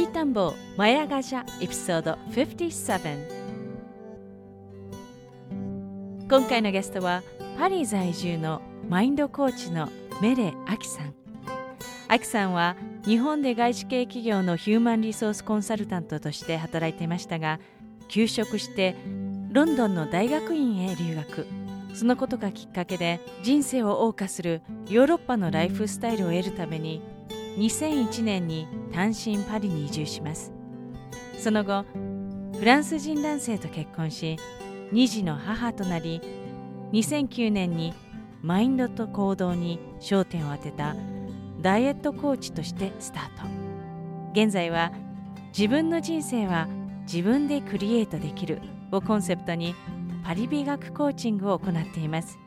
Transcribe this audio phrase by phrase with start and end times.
[0.00, 3.18] ピータンボーマヤガジャエピソード57
[6.26, 7.22] 今回のゲストは
[7.58, 9.90] パリ在住のマインドコーチの
[10.22, 11.14] メレアキさん。
[12.08, 17.60] アキさんは日本で外資系企業のヒューマンリソースコンサルタントとして働いていましたが
[18.08, 18.96] 休職して
[19.52, 21.46] ロンドンの大学院へ留学。
[21.92, 27.02] そのことがきっかけで人生を謳歌するヨーロッパのライフスタイルを得るために
[27.56, 30.52] 2001年に単身パリに移住します。
[31.38, 31.84] その後
[32.58, 34.36] フランス人男性と結婚し
[34.92, 36.20] 2児の母となり
[36.92, 37.94] 2009年に
[38.42, 40.94] マインドと行動に焦点を当てた
[41.60, 43.48] ダイエットコーチとしてスタート。
[44.32, 44.92] 現在は
[45.56, 46.68] 自分の人生は
[47.02, 48.60] 自分でクリエイトできる
[48.92, 49.74] をコンセプトに
[50.24, 52.38] パリ美学コーチングを行っています。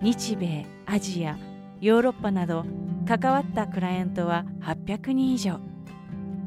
[0.00, 1.38] 日米アジア
[1.82, 2.64] ヨーロッパなど
[3.08, 5.58] 関わったクライアントは800人以上。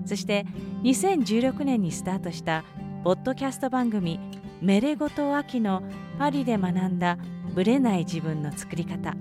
[0.06, 0.46] そして
[0.84, 2.64] 2016年にスタートした
[3.04, 4.18] ポッドキャスト番組
[4.62, 5.84] 「メレゴト秋の
[6.18, 7.18] パリで学んだ
[7.54, 9.14] ブレない自分の作り方」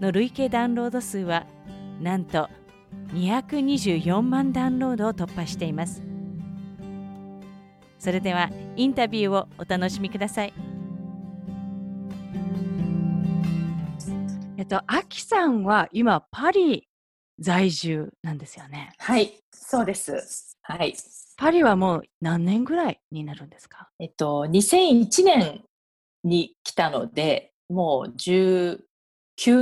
[0.00, 1.44] の累計ダウンロード数は
[2.00, 2.48] なんと
[3.12, 6.02] 224万ダウンロードを突破しています。
[7.98, 10.54] それではインタビューをお楽しみください。
[14.58, 16.88] えっと、アキさんは今パリ
[17.38, 18.92] 在住なんですよね。
[18.98, 20.56] はい、そうです。
[20.62, 20.96] はい。
[21.36, 23.88] パリはもう何年ぐらいになるんですか？
[24.00, 25.62] えっと、2001年
[26.24, 28.80] に来たので、もう19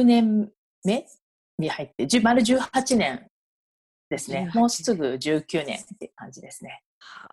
[0.03, 0.51] 年
[0.83, 1.07] 目
[1.59, 3.27] に入って、丸18年
[4.09, 4.51] ですね。
[4.55, 6.81] もうすぐ19年って感じですね。
[7.01, 7.29] は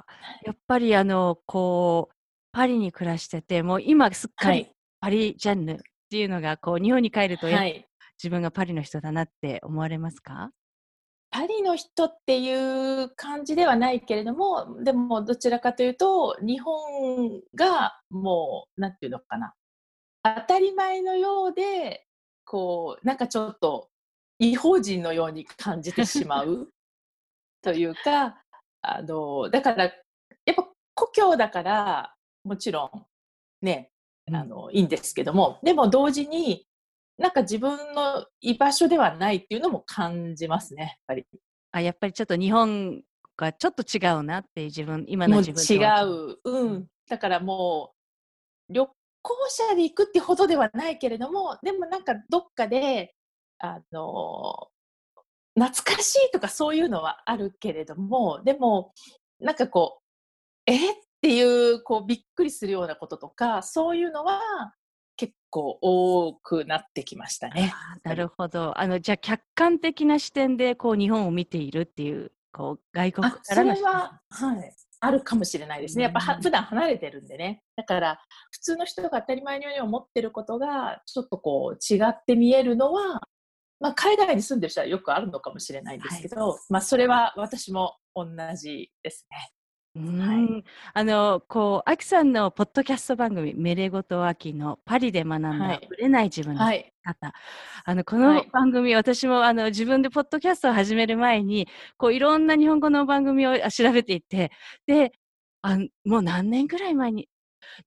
[0.00, 0.04] あ、
[0.44, 2.14] やっぱりあの、こう、
[2.52, 4.68] パリに暮らしてて、もう今すっかり
[5.00, 7.86] パリジェンヌっていうのが、こう、日本に帰ると、はい、
[8.22, 10.50] 自分がパリの人だなって思われますか？
[11.30, 19.52] パリの人っていう感じではないけれどもでもどちらかというと日本がもう何て言うのかな。
[20.22, 22.06] 当たり前のようで
[22.44, 23.88] こうなんかちょっと
[24.38, 26.70] 異邦人のように感じてしまう。
[27.60, 28.42] というか
[28.80, 32.14] あのだからやっぱ故郷だから
[32.44, 33.06] もちろん
[33.60, 33.90] ね
[34.32, 36.66] あの、いいんですけどもでも同時に
[37.18, 41.26] なんか自分の居場所ではないっていうのも感じますね、やっぱり。
[41.72, 43.02] あ、やっぱりちょっと日本
[43.36, 46.38] がちょっと違うなっていう自分、今の自分違う。
[46.44, 46.86] うん。
[47.08, 47.94] だからも
[48.68, 48.86] う、旅
[49.22, 53.14] 行者で行くってほどではないけれども、でもなんかどっかで、
[53.58, 54.68] あの、
[55.58, 58.92] 懐かしいとかそういうのはあるけれども、でも、
[59.40, 60.00] なんかこ
[60.66, 60.92] う、え？
[60.92, 60.94] っ
[61.26, 64.40] ていう、こう、びっくりするようなこととか、そういうのは、
[65.16, 67.72] 結構多くなってきましたね。
[68.04, 68.78] なるほど。
[68.78, 76.04] あのじゃあ客観的な視点でこう日本を見ているっていうこう外国からのそれは、はい、あるかもしれないですね。
[76.04, 77.62] やっぱは普段離れてるんでね。
[77.76, 78.20] だから
[78.50, 83.22] 普通の人が当たり前のように思ってることがちょっとこう違って見えるのは、
[83.80, 89.55] まあ、海外に住んでる人はよくあるのかもしれないんですけど、はい、まあそれは私も同じですね。
[89.96, 96.92] はい、あのこう、アキさんのポッドキャスト番組、メレゴトアキのパリで学んだ、はい、ぶれない自分の方、はい、
[97.84, 101.66] あのこの番組、はい、私もあの自分でポッドキャストを始める前に、
[101.96, 104.50] こういろんな日本語の番組を調べていて、
[104.86, 105.12] で、
[105.62, 107.28] あもう何年ぐらい前に、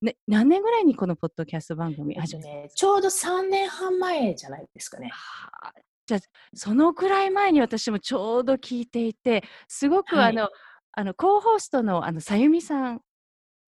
[0.01, 5.09] ね、何年ぐらいにこのポッドキャスト番組始めた、ね、ちょうど3年半前じゃないですかね。
[5.13, 5.73] はあ、
[6.07, 6.21] じゃあ、
[6.55, 10.49] そのくらい前に私もちょうど聞いていて、すごくあの、
[10.99, 13.01] あの、コーホストの、あの、さゆみさん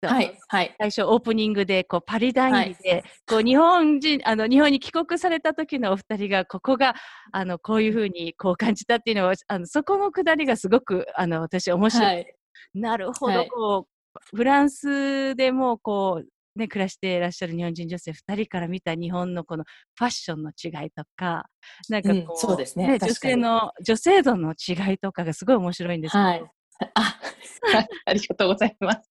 [0.03, 0.75] はい、はい。
[0.81, 6.95] 最初オープニングでこうパリ談義で、こう日本人あの日本に帰国された時のお二人がここが
[7.33, 12.35] あのこういうふうにこう感じたっていうのはあのそこのくだりがすごくあの私面白い、はい。
[12.73, 19.65] なるほど、はいこうフランスでもこうね暮らしていらっしゃる日本人女性二人から見た日本のこの
[19.97, 21.45] ファッションの違いとか
[21.89, 26.51] なんかこう、うんそうですね女に性の女性度の違いとかがすごい面白いんですけど、はい。
[26.95, 27.21] あ、
[28.07, 29.11] ありがとうございます。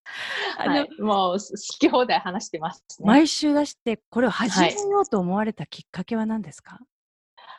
[0.58, 3.06] あのはい、もう好き放題話してますね。
[3.06, 6.78] 毎週出してこれを始めようと思われたきっかけは何ですか、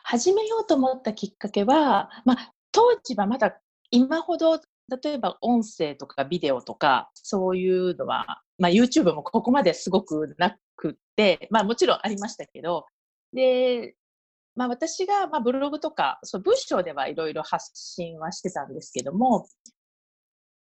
[0.04, 3.58] 始めようと思ったきっかけは、まあ、当時はまだ
[3.90, 4.60] 今ほど
[5.02, 12.86] 例えば音声とかビデオとかそういうのは、まあ、YouTube もここまですごくなくって、まあ、もちろんありましたけど
[13.32, 13.94] で、
[14.54, 19.46] まあ、私が、まあ、ブログとかそう文章ではいろいろ発信はしてたんですけども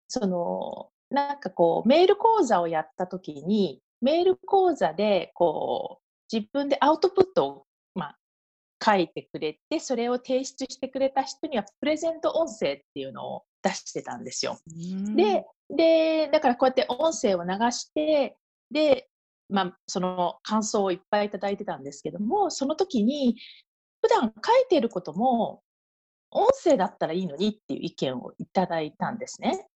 [0.08, 8.18] そのなんかこうメール講座をやった時にメール講座でこう自分でアウトプットを、まあ、
[8.84, 14.58] 書いてくれて、それを提出してくれた人にはプレゼント音声っていうのを出してたんですよ。
[15.16, 18.36] で、で、だからこうやって音声を流して、
[18.70, 19.08] で、
[19.48, 23.36] まあ、その感想をいっぱいいただいてたんですけども、その時に、
[24.02, 25.62] 普段書いていることも、
[26.30, 29.66] 音声だったらいいのにっていう意見をいただいたんですね。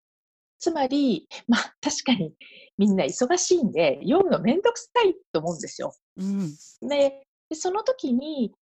[0.62, 2.32] つまり、まあ確かに
[2.79, 5.93] みんな忙しいんで、読むのめんどくさいと思うんですよ。
[6.17, 6.55] うん、
[6.88, 8.55] で、でその時に、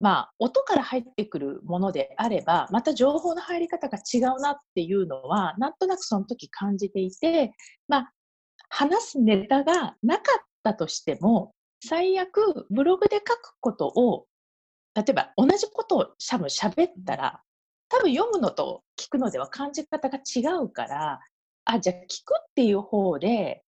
[0.00, 7.52] まあ、音から入ってくるものであれば、また情報の入り方が違うなっていうのは、なんとなくその時感じていて、
[7.86, 8.12] まあ、
[8.68, 11.52] 話すネタがなかったとしても、
[11.84, 14.26] 最悪、ブログで書くことを、
[14.94, 17.42] 例えば同じことをしゃぶ喋ったら、
[17.88, 21.20] 多分読むのと聞くのでは感じ方が違うから、
[21.64, 23.62] あ、じゃあ聞くっていう方で、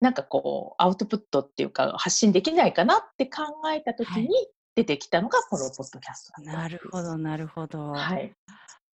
[0.00, 4.28] なんかこう、アウトプットっていうか、発信できないかなって考えたときに
[4.74, 7.92] 出てきたのが、このポッドキャストなるほど、なるほど。
[7.92, 8.32] はい。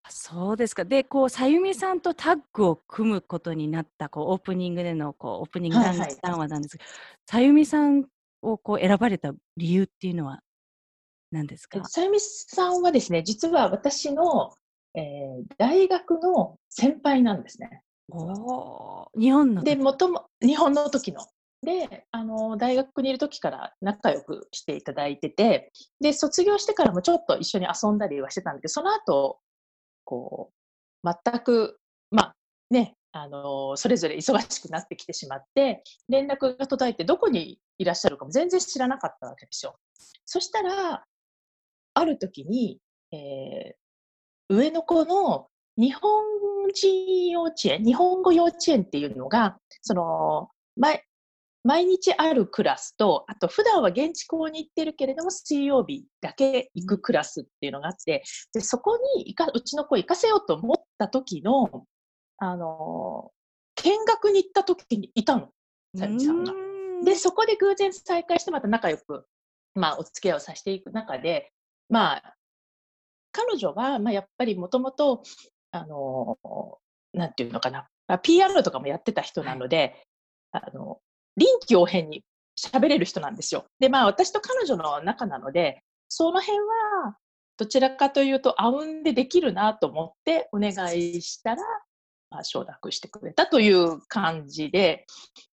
[0.09, 0.85] そうですか。
[0.85, 6.91] で、こう、さゆみさんとタッグを組むことになった、こう、オープニングでの、こう、オープニング談話なんですけど、
[7.27, 8.05] さゆみさん
[8.43, 10.41] をこう選ばれた理由っていうのは
[11.31, 11.85] 何ですか？
[11.89, 14.53] さゆみさんはですね、実は私の、
[14.95, 17.83] えー大学の先輩なんですね。
[18.11, 21.25] おー日本ので、もとも、日本の時の。
[21.63, 29.39] で、あの、大学にいる時から仲良くしていただいてて、で、卒業してからもちょっと一緒に遊んだりはしてたんだけど、その後、
[30.05, 30.51] こ
[31.05, 31.79] う、全く、
[32.11, 32.37] まあ、
[32.71, 39.77] ね、あの、それぞれ忙しくなってきてしまって、連絡が途絶えてどこにいらっしゃるかも全然知らなかったわけですよ。
[40.25, 41.05] そしたら、
[42.01, 42.81] ある時に、
[43.13, 43.81] えー
[44.51, 45.47] 上の子の
[45.79, 46.03] 日本
[46.75, 51.05] 人幼稚園、日本語幼稚園っていうのが、その、毎
[51.63, 61.85] 毎日あるクラスと、あと普段は現地校に行ってるけれども、水曜日だけ行くクラスっていうのがあって、で、そこに行か、うちの子行かせようと思った時の、
[62.39, 63.31] あの、
[63.77, 65.51] 見学に行った時にいたの。
[65.97, 66.53] さゆみさんが
[67.05, 69.27] で、そこで偶然再会してまた仲良く、
[69.75, 71.53] まあ、お付き合いをさせていく中で、
[71.91, 72.35] まあ、
[73.33, 75.23] 彼女は、まあ、やっぱりもともと、
[75.73, 76.39] あの、
[77.13, 80.07] なんていうのかな、まあ、PR とかもやってた人なので、
[80.53, 81.01] あの、
[81.37, 82.25] 臨機応変に
[82.59, 83.67] 喋れる人なんですよ。
[83.81, 87.17] で、まあ、私と彼女の仲なので、その辺は、
[87.57, 91.63] どちらかというと、あうんでできるなと思ってお願いしたら、
[92.31, 95.07] まあ、承諾してくれたという感じで、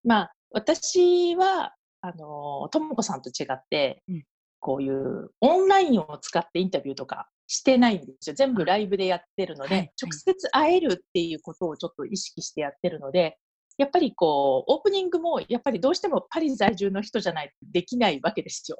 [0.04, 4.24] まあ、私は、あの、ともこさんと違って、うん
[4.68, 8.36] こういうオンラインを使ってインタビューとかしてないんですよ。
[8.36, 13.38] 全部ライブでやってるので、はいはい直接会えるっていうことをちょっと意識してやってるので、
[13.78, 18.78] やっぱりこう、オープニングも、やっぱりどうしてもパリ在住の人じゃないとできないわけですよ。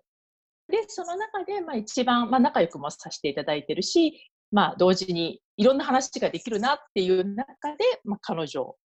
[0.68, 8.76] で、その中で、まあ一番、まあ仲良くもさせていただいてるし、まあ同時にいろんな話ができるなっていう中で、まあ彼女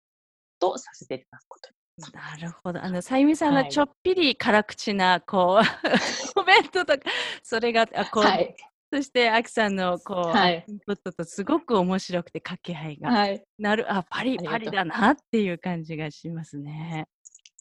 [0.60, 1.81] とさせていただくことに。
[2.10, 2.82] なるほど。
[2.82, 5.64] あの、さゆみさんはいのちょっぴり辛口な、こう、
[6.34, 7.04] コメントとか、
[7.42, 8.54] それが、あこう、はい。
[8.92, 13.42] そして、アキさんの、こう、はいインプットとすごく面白くて掛け合いが、はい。
[13.58, 17.06] なる、あ、パリ、パリだなっていう感じがしますね。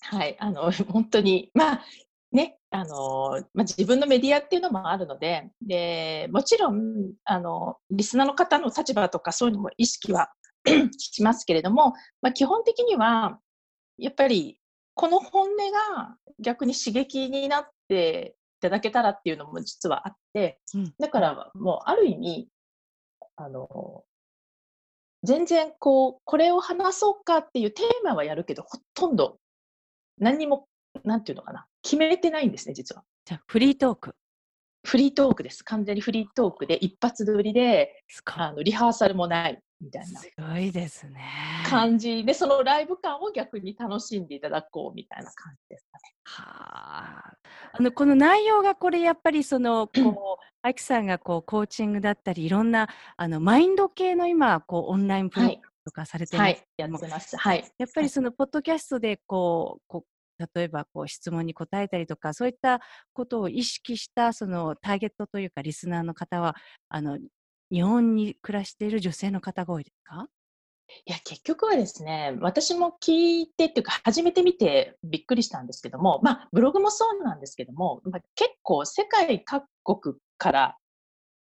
[0.02, 0.36] はい。
[0.40, 1.86] あの、 本当に、まあ、
[2.32, 10.30] ね、あの、まあ、自分のメディアっていうのもあるので、で、もちろん、あの、リスナーの方の立場とかそういうのも意識は
[10.98, 13.40] しますけれども、まあ、基本的には、
[14.02, 14.58] やっぱり、
[14.96, 22.48] この本音が逆に刺激になっていただけたらっていうのも実はあって、うんだからもうある意味、
[23.36, 24.04] あの、
[25.24, 29.38] 全然こう、これを話そうかっていうテーマはやるけど、ほとんど
[30.18, 30.68] 何にも、
[31.04, 33.04] なんていうのかな、決めてないんですね、実は。
[33.26, 34.16] じゃあ、フリートーク。
[34.84, 35.64] フリートークです。
[35.64, 38.04] 完全にフリートークで一発撮りで。
[38.26, 41.22] あのリハーサルもないみたいなすごいですね。
[41.68, 46.02] 感じで、そのライブ感を逆に楽しんでいただこうみたいな感じですかね。
[46.24, 46.44] は
[47.28, 47.34] あ。
[47.74, 57.38] あの、この内容がこれやっぱりその、こう、アキさんがこう、コーチングだったり、いろんな、あの、マインド系の今、こう、オンラインプログラムとかされてますはい、やってます。
[57.38, 57.74] はい。
[57.78, 60.12] やっぱりそのポッドキャストでこう、こう
[60.56, 62.80] 例えばこう質問に答えたりとか、そういった
[63.14, 66.56] ことを意識したそのターゲットというかリスナーの方は、
[66.90, 67.18] あの、
[67.72, 70.28] 日本に暮らしている女性の方が多いですか？
[71.06, 80.78] いや、結局はですね、私も聞いてっていうか、初めて見てびっくりしたんですけども、まあ、ブログもそうなんですけども、まあ、結構世界各国から、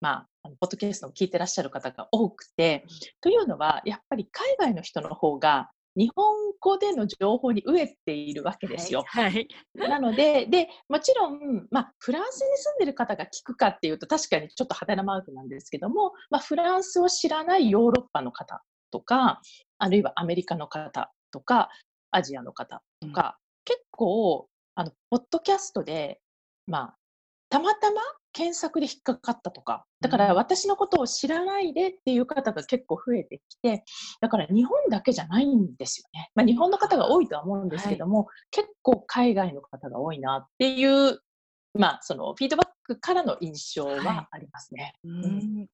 [0.01, 2.85] まあ、ポッドキャストを聞いてらっしゃる方が多くて、
[3.21, 9.03] というのは、やっぱり海外の人の方が、日本語での情報に飢えているわけですよ。
[9.06, 9.32] はい。
[9.32, 19.41] はいなので、で、もちろん、まあ、フランスに住んでる方が聞くかっていうと、確かにちょっと派手なマークなんですけども、まあ、フランスを知らないヨーロッパの方とか、
[19.77, 21.70] あるいはアメリカの方とか、
[22.12, 26.22] アジアの方とか、結構、あの、ポッドキャストで、
[26.65, 26.96] まあ、
[27.50, 28.01] たまたま
[28.39, 33.84] 検索で引っかかったとか、だからうん私のことを知らないでっていう方が結構増えてきて、
[34.22, 36.31] だから日本だけじゃないんですよね。
[36.36, 41.19] まあ日本の方が多いとは思うんですけども、結構海外の方が多いなっていう、
[41.74, 44.93] まあそのフィードバックからの印象はいはありますね。
[45.03, 45.67] うん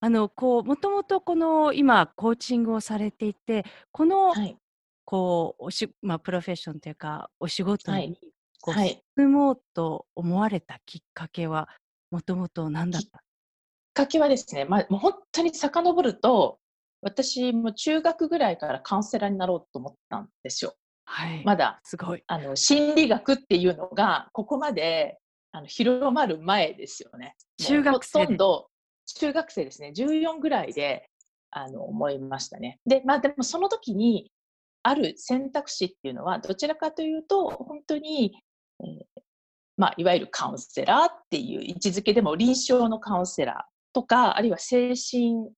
[0.00, 4.56] あの、こう、もともとこの今、コーチングをされていて、この、はい。
[5.04, 8.18] こう、おし、まあ、プロフェッションというか、お仕事はいに、
[8.60, 9.02] こう、はい。
[9.16, 11.68] 進もうと思われたきっかけは、
[12.10, 13.24] もともと何だったきっ
[13.94, 16.58] かけはですね、まあもう本当に遡ると、
[17.02, 20.74] 私も中学ぐらいからカウンセラーになろうと思ったんですよ。
[21.04, 21.42] はい。
[21.44, 22.22] まだすごい。
[22.26, 25.18] あの心理学っていうのがここまで
[25.52, 27.34] あの広まる前ですよね。
[27.58, 28.68] 中学生でほとんど
[29.06, 29.92] 中学生ですね。
[29.96, 31.08] 14ぐらいで
[31.50, 32.78] あの思いましたね。
[32.86, 34.30] で、まあでもその時に
[34.82, 38.40] ある選択肢っていうのはどちらかというと本当に、
[38.80, 39.22] えー
[39.80, 45.48] まあいわゆるカウンセラーっていう位置づけでも臨床のカウンセラーとかあるいは精神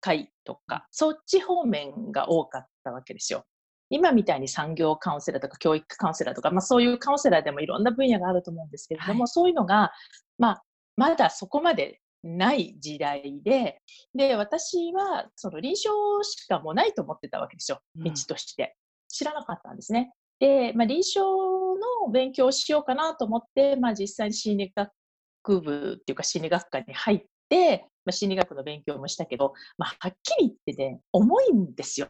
[0.00, 3.44] 科医とかそっち方面が多かったわけですよ。
[3.88, 9.92] 今みたいに産業カウンセラーとか教育カウンセラーとか、まあ、そういうカウンセラーでもいろんな分野があると思うんですけれども、はいそういうのが、
[10.38, 10.62] まあ、
[10.96, 13.80] まだそこまでない時代で、
[14.12, 18.76] で、私はその臨床しかもうないと思ってたわけですよ、うん道として。
[19.08, 20.12] 知らなかったんですね。
[20.38, 32.08] で、まあ、臨床の勉強をしようかなと思って、まあ、実際に心理学部っていうか心理学科に入って、まあ、心理学の勉強もしたけど、まあ、はっきり言ってね、重いんですよ。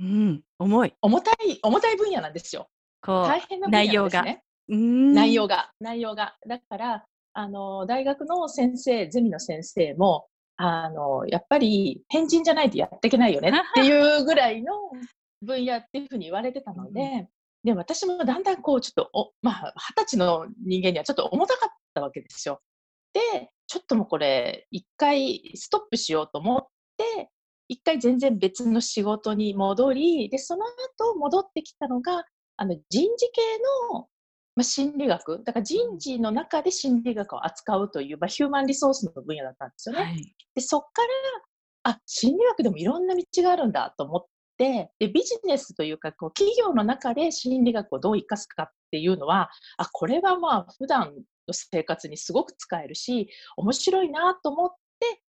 [0.00, 0.94] うん、重い。
[1.00, 2.68] 重たい、重たい分野なんですよ。
[3.00, 4.42] こ大変な分野なんですね。
[4.68, 6.36] う、うん内容が、内容が。
[6.48, 14.72] だから、あの、大学の先生、ゼミの先生も、あの、やっぱり変人じゃないとやっていけないよねっていうぐらいの
[15.42, 17.28] 分野っていうふうに言われてたので、
[17.64, 22.60] で、私もだんだんこう、ちょっと、お、まあ、二十歳の人間にはちょっと重たかったわけですよ。
[23.14, 26.66] で、ちょっともうこれ、一回ストップしようと思っ
[26.98, 27.30] て、
[27.68, 32.24] 一回全然別の仕事に戻り、で、その後戻ってきたのが、
[32.56, 33.40] あの、人事系
[33.92, 34.08] の、
[34.56, 40.02] まあ、心理学、だから人事の中で心理学を扱うという、まあ、ヒューマンリソースの分野だったんですよね。
[40.02, 40.34] はい。
[40.54, 41.02] で、そっか
[41.84, 51.14] ら、あ、心理学でもいろんな道があるんだと思って、で、ビジネスというか、こう、企業の中で心理学をどう生かすかっていうのは、あ、これはまあ、普段
[51.48, 54.70] の生活にすごく使えるし、面白いなと思っ
[55.00, 55.22] て、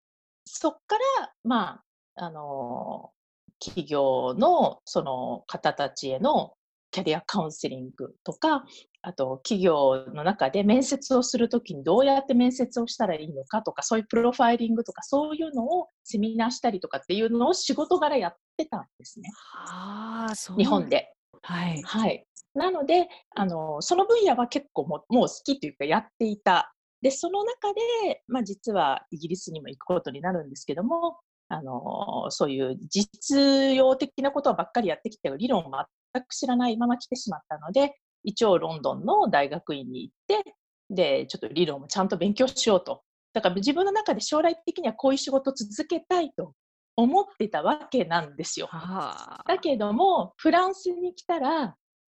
[0.46, 1.82] そっから、ま
[2.16, 3.12] あ、あの
[3.60, 6.54] 企業のその方たちへの
[6.92, 8.64] キャリアカウンセリングとか、
[9.06, 19.30] あと企業の中で面接をするときにどうやって面接をしたらいいのかとか、そういうプロファイリングとか、そういうのをセミナーしたりとかっていうのを仕事柄やってたんですね。
[19.54, 20.58] ああ、そう。
[20.58, 20.90] 日本。
[20.90, 21.14] で。
[21.44, 21.84] はい。
[21.84, 22.26] はい。
[22.56, 26.74] なので、あの、その分野は結構もうもう好きというかやっていた。
[27.04, 31.20] で、その中で、まあ実はイギリスにも行くことになるんですけども、
[31.50, 35.72] あの、そういう実用的なことばっかりやってきて、理論を
[36.14, 37.96] 全く知らないまま来てしまったので、
[38.26, 40.56] 一応ロンドンの大学院に行って、
[40.90, 43.04] で、ちょっと理論をちゃんと勉強しようと。
[43.34, 46.54] だから自分の中で将来的にはこういう仕事を続けたいと
[46.96, 48.68] 思ってたわけなんですよ。
[48.68, 49.44] はあ。
[49.48, 51.76] だけども、フランスに来たら、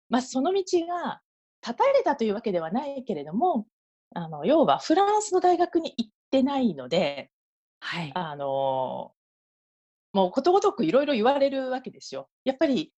[0.08, 1.20] まあ、その道が
[1.60, 3.66] 断たれたというわけではないけれども、
[4.14, 7.30] あの、要はフランスの大学に行ってないので、
[7.80, 8.12] はい。
[8.14, 9.12] あの、
[10.12, 12.28] もうことごとくいろいろ言われるわけですよ。
[12.44, 12.92] やっぱり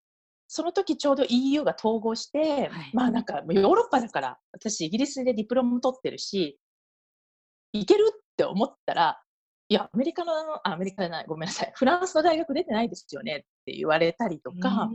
[0.52, 6.58] その時ちょうど EU が統合して、はい、まあなんかヨーロッパだから私イギリスでディプロム取ってるし
[7.72, 9.20] いけるって思ったら
[9.68, 14.90] いやアメリカのあアメリカじゃないごめんなさいフランスの大学出てないですよねって言われたりとか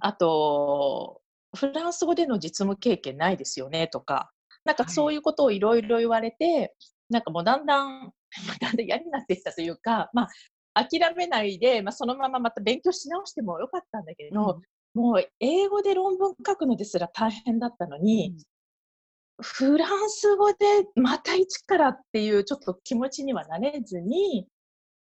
[0.00, 1.20] あと
[1.54, 4.30] フランス語での実務経験ないですよねとか
[4.64, 6.70] なんかそういうことをいろいろ言われて、はい、
[7.10, 8.12] なんかもうだんだん
[8.62, 10.26] だんだん嫌になってきたというか、ま
[10.74, 14.60] あ、諦めないで、まあ、そのまままた勉強し直してもよかったんだけど、
[14.96, 18.34] もう英語で論文書くのですら大変だったのに、
[19.38, 20.56] うん、フランス語で
[20.94, 24.48] また一からっていうちょっと気持ちにはなれずに、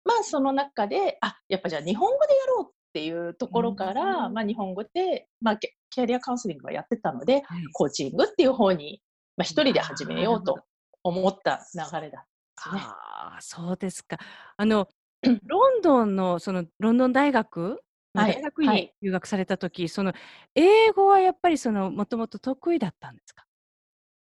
[0.05, 9.01] まあその中で、あ、やっぱじゃあ日本語でやろうっていうところから、うん、まあ日本語で、まあキャリアカウンセリングはやってたので、はい、コーチングっていう方に、
[9.37, 10.65] まあ一人で始めようと
[11.05, 12.25] 思った流れだっ
[12.61, 12.81] たね。
[12.83, 14.19] ああ、そうですか。
[14.57, 14.89] あの、
[15.23, 17.81] ロンドンのそのロンドン大学はい、
[18.17, 20.13] 大学に留学された時、はい、その
[20.55, 23.47] 英語はやっぱりそのもともと得意だったんですか？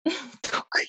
[0.41, 0.87] 得意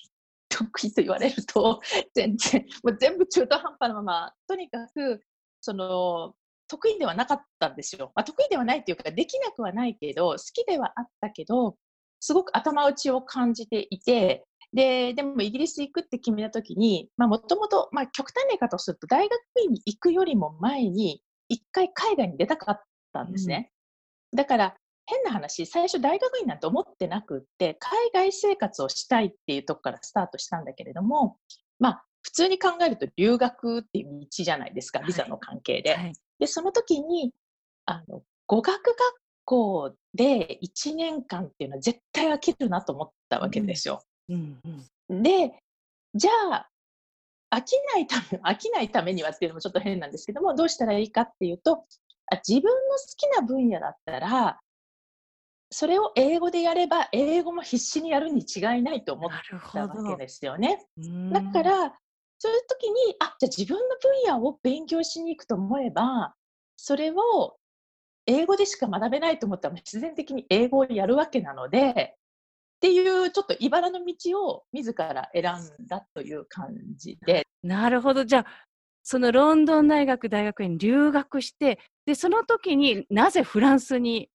[0.48, 1.80] 得意と言われると
[2.14, 5.24] 全然もう全部中途半端なままとにかく
[5.60, 6.34] その
[6.68, 11.76] 得意ではなかったんですよ、まあ、得意ではないっていうかできなくはないけど好きではあったけど
[12.20, 21.22] すごく頭打ちを感じていてででもイギリス行くって決めた時にもともと極端な言い方をすると大学院に行くよりも前に
[21.52, 22.80] 一回海外に出たかっ
[23.12, 23.70] たんですね。
[24.32, 24.74] うん、だから
[25.06, 31.36] 変な話、最初大学院なんて思ってなくって、海外生活をしたいっていうとこからスタートしたんだけれども、
[31.78, 35.94] まあ、普通に考えると留学っていう道じゃないですか、ビザの関係で。
[35.94, 37.32] はいはい、で、その時に、
[37.84, 38.96] あの、語学学
[39.44, 44.02] 校で1年間っていうのは絶対飽きるなと思ったわけですよ。
[44.28, 45.58] うんうんうん、で、
[46.14, 46.68] じゃあ、
[47.52, 51.84] 飽きないため、 飽きないためにはっていうのもちょっと変なんですけども、どうしたらいいかっていうと、
[52.32, 54.60] あ自分の好きな分野だったら、
[55.70, 59.30] それを英語でやれば、英語も必死にやるに違いないと思っ
[59.72, 60.86] たわけですよね。
[61.30, 61.98] だから、
[62.38, 66.34] そういう時に、あ、じゃあ自分の分野を勉強しに行くと思えば、
[66.76, 67.56] それを
[68.26, 72.16] 英語でしか学べないと思ったら必然的に英語をやるわけなので、
[72.82, 75.42] っていうちょっと茨の道を自ら選
[75.84, 77.46] んだという感じで。
[77.62, 78.24] なるほど。
[78.24, 78.46] じゃあ、
[79.04, 84.30] そのロンドン大学大学院留学して、で、その時になぜフランスに、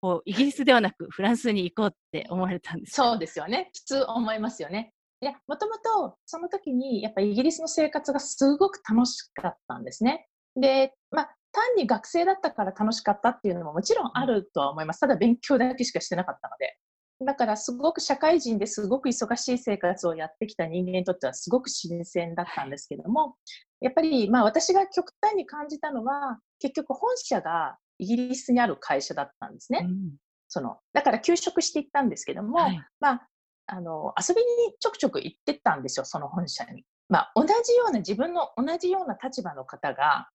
[0.00, 3.10] こう、イギリスではなくフランスに行こうって思われたんですか？
[3.10, 3.70] そうですよね。
[3.74, 4.94] 普通思いますよね。
[5.20, 10.26] いや、もともとその時にやっぱイギリスの生活がすごく楽しかったんですね。
[10.56, 15.00] で、まあ、単に学生だったから楽しかったっていうのももちろんあるとは思います。
[15.00, 16.78] ただ勉強だけしかしてなかったので。
[17.20, 23.36] だからすごく社会人ですごく忙しい生活をやってきた人間にとってはすごく新鮮だったんですけども、
[23.80, 29.86] やっぱりまあ私が極端に感じたのは結局本社がイギリスにある会社だったんですね。
[29.88, 30.16] うん、
[30.48, 33.28] そのだから休職していったんですけども、はい、まあ
[33.66, 36.84] あの遊びにちょくちょく行ってたんですよ、その本社に。
[37.08, 40.28] まあ、同じような自分の同じような立場の方が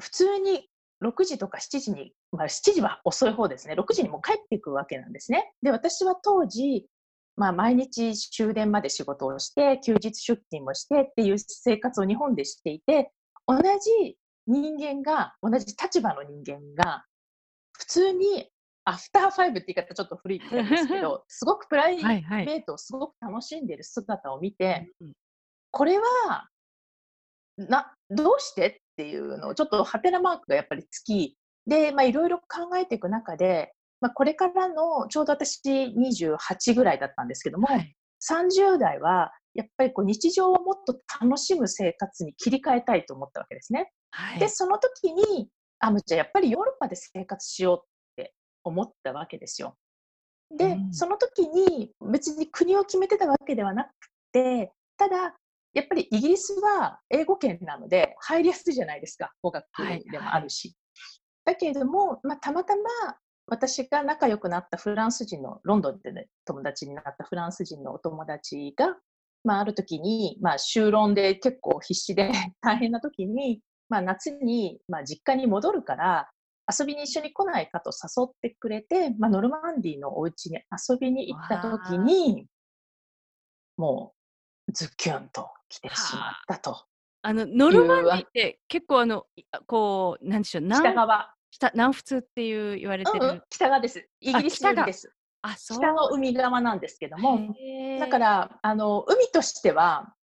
[0.00, 0.68] 普通に
[1.04, 5.52] 6時とか7時に、まあ、7時は遅い方ですね、6時にも帰っていくわけなんですね。
[5.62, 6.86] で、私は当時、
[7.36, 13.12] まあ、毎日終電まで仕事をして、休日出勤もしてっていう生活を日本でしていて、
[13.46, 14.16] 同じ
[14.46, 17.04] 人間が、同じ立場の人間が、
[17.72, 18.50] 普通に
[18.84, 24.90] アフターファイブって言い方ちょっと古いんですけど、 すごくプライベートをすごく楽しんでる姿を見て、はいはい、
[25.70, 26.48] これは、
[27.58, 31.36] な、どうしてっていうのをちょっとハテナマークがやっぱりつき、
[31.66, 37.94] で、まあいろいろ考えていく中で、まあこれからの、ちょうど私28ぐらいだったんですけども、はい、
[38.28, 43.90] 30代はやっぱりこう日常をもっと楽しむ生活に切り替えたいと思ったわけですね。
[44.10, 45.48] はい、で、その時に、
[45.78, 47.78] あ、むちゃやっぱりヨーロッパで生活しよう
[48.20, 49.76] って思ったわけですよ。
[50.56, 53.90] で、うん、その時に別に国を決めてたわけではなく
[54.32, 55.34] て、ただ、
[55.74, 59.64] やっぱりイギリスは英語圏なので入りやすいじゃないですか、語学
[60.10, 60.74] でもあるし。
[61.44, 62.82] だけれども、まあ、たまたま
[63.46, 68.96] 私が仲良くなったフランス人の、ロンドンで、ね、友達になったフランス人のお友達が、
[69.44, 76.30] まあ、ある時に、まあ、修論で結構必死で 大変な時に、まあ、夏に、まあ、実家に戻るから、
[76.78, 82.46] 遊びに一緒に来ないかと誘ってくれて、まあ、ノルマンディのお家に遊びに行った時に、
[83.76, 84.14] も
[84.68, 86.86] う、ズッキュンと来てしまったと。
[87.22, 89.26] あのノルマンディって結構あの
[89.66, 91.34] こうなんでしょう北側。
[91.50, 94.04] 北南仏っていう言われてる、うんうん、北側です。
[94.20, 95.12] イギリス海です。
[95.42, 95.78] あそう。
[95.78, 97.54] 北の海側なんですけども
[98.00, 100.14] だからあの海としては、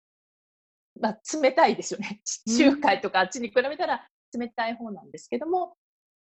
[1.00, 2.20] まあ、冷たいですよね。
[2.24, 5.76] 地中海とかあっちに比べたら冷たい方なんですけども、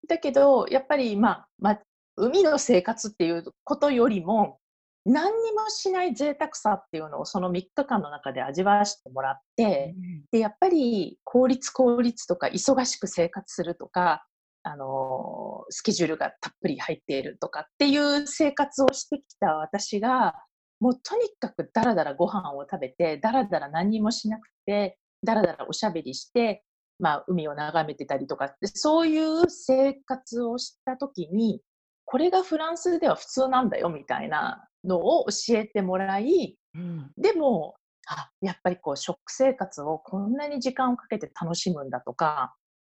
[0.08, 1.82] だけど、やっぱり、まあ、まあ、
[2.16, 4.60] 海の生活っていうことよりも、
[5.06, 14.26] 何にもしない贅沢さっていうのをその3日間の中で味わわせてもらって、うん、でやっぱり効率効率とか忙しく生活するとか
[14.64, 20.34] あのスケジュールがたっぷり入っているとかっていう生活をしてきた私が
[20.80, 26.64] もうとにかくだらだらご飯を食べてだらだら何もしなくてだらだらおしゃべりして、
[27.00, 31.62] まあ、海を眺めてたりとかそういう生活をした時に
[32.06, 37.76] これがフランスでは普通なんだよみたいなのを教えてもらい、うん、でも
[38.08, 42.56] あやっぱりこう食生活をこんなに時間をかけて楽しむんだとか、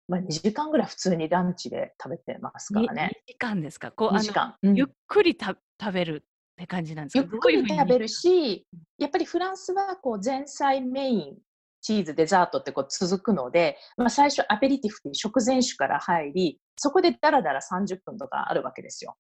[0.08, 3.12] まあ、2時間ぐらい普通にランチで食べてますからね。
[3.30, 3.92] 2時間ですか？
[3.92, 6.26] こう2時間、うん、ゆっくりた食べるっ
[6.58, 7.30] て感じなんですか？
[7.32, 8.66] ゆっくり食べるし
[8.98, 11.38] やっぱりフランスはこう前菜メイン
[11.80, 19.16] チーズデザートってこう続くので、まあ、最初アペリティフっていう食前酒から入りそこでダラダラ30分とかあるわけですよ。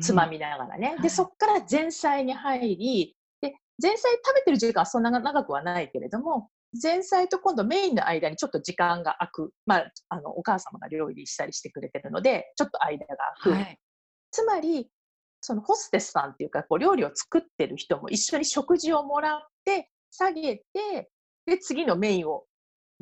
[0.00, 0.94] つまみながらね。
[0.96, 6.48] うん、で、そこから前菜に入り、で、前菜食べてる時間はそんな長くはないけれども、
[6.80, 9.52] 前菜と今度メインの間にちょっと時間が空く。
[9.66, 13.58] まあ、あの、お母様が料理したりしてくれてるので、ちょっと間が空く。
[13.58, 13.78] はい、
[14.30, 14.88] つまり、
[15.42, 21.10] そのホステスさんっていうか、こう料理を作ってる人も一緒に食事をもらって、下げて、
[21.46, 22.44] で、次のメインを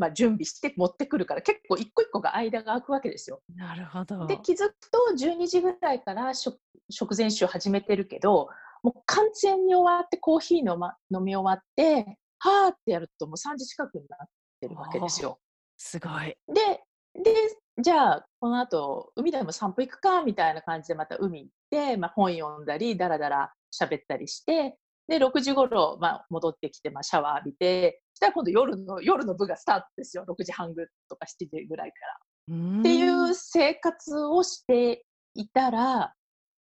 [0.00, 3.42] まあ、準備して持ってくるから結構一個一個が間が空くわけですよ。
[3.54, 4.26] なるほど。
[4.26, 6.58] で気づくと12時ぐらいから食
[6.88, 8.48] 食前酒を始めてるけど
[8.82, 14.28] もう完全に終わってコーヒーの、ま、飲み終わってはーってやるともう3時近くになっ
[14.60, 15.38] てるわけですよ。
[15.76, 16.34] すごい。
[16.48, 16.82] で
[17.22, 17.34] で
[17.78, 24.76] じゃあこの後海でも散歩行くかみたいな感じでまた海行って、まあ、本読んだりだらだら喋ったりして
[25.10, 30.24] で6時頃、まあ、戻ってきて、まあ、シャワー浴びてしたら今度夜の夜の部がスタートですよ。
[30.28, 32.80] 6時半ぐとか7時ぐらいから。
[32.80, 35.04] っていう生活をして
[35.34, 36.14] いたら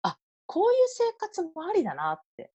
[0.03, 2.53] あこういう生活もありだなって。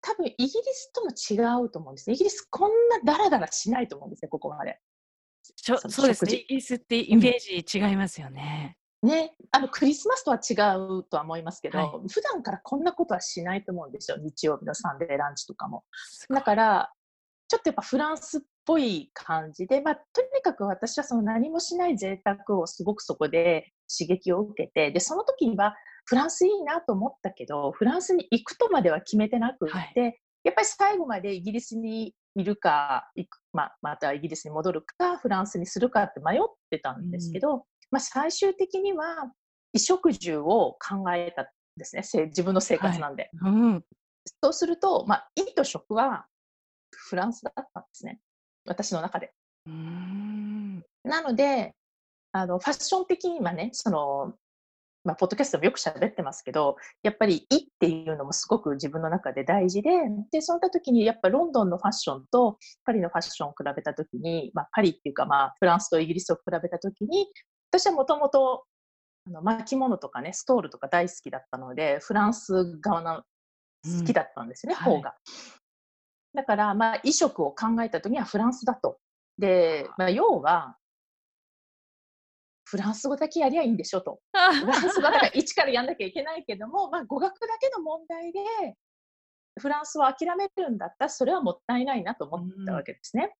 [0.00, 4.78] 多分イギリスとも違うと思うんですイギリスこんなダラダラしないと思うんですねここまで。
[5.56, 6.34] そそうですね。
[6.34, 8.76] イギリスってイメージ違いますよね。
[9.02, 14.18] うん、ね、あのクリスマスとは違うとは思いますけど、はい、普段からこんなことはしないと思うんですよ。
[14.18, 15.84] 日曜日のサンデーランチとかも。
[16.28, 16.92] だから
[17.48, 39.32] ちょっとやっぱフランスっぽい感じで、まあ、とにかく私はその何もしない贅沢をすごくそこで刺激を受けて、で、その時にはフランスいいなと思ったけど、フランスに行くとまでは決めてなくって、はい、やっぱり最後までイギリスにいるか、行くまあ、またイギリスに戻るか、フランスにするかって迷ってたんですけど、うん、まあ、最終的には
[39.72, 41.46] 衣食住を考えたん
[41.78, 43.30] ですね、自分の生活なんで。
[43.40, 43.52] はい。
[43.52, 43.84] うん、
[44.42, 46.26] そうすると、まあ、衣と食は
[47.08, 48.20] フランスだったんですね。
[48.66, 49.32] 私の中で。
[51.04, 51.74] なので、
[52.32, 54.34] あの、ファッション的にはね、その、
[55.04, 59.90] まあ、ポッドキャストもよく喋ってますけど、やっぱり、いっていうのもすごく自分の中で大事で、
[60.30, 67.26] で、その時に、やっぱロンドンのファッションとパリのファッションを比べた時に、まあ、パリっていうか、まあ、フランスとイギリスを比べた時に、
[67.70, 68.64] 私はもともと、
[69.26, 73.22] あの巻物とかね、ストールとか大好きだったので、フランス側の
[73.84, 75.14] 好きだったんですよね、うん、方が。
[76.38, 78.98] だから、まあ、衣食を考えた時にはフランスだと。
[79.38, 80.76] で、まあ、要は、
[82.64, 84.20] フランス語だけやりゃいいんでしょと。
[84.32, 88.40] フランス語だから一からやんなきゃいけないけども、まあ、語学だけの問題で、
[89.58, 93.24] フランスを諦めるんだったら、それはもったいないなと思ったわけですね。
[93.24, 93.30] うん、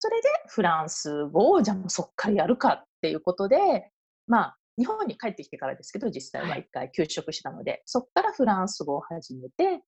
[0.00, 3.92] それで、フランス語を、じゃあもうそっからやるかっていうことで、
[4.26, 9.84] まあ、日本に帰ってきてからですけど、実際は一回休職したので、はい、そこからフランス語を始めて、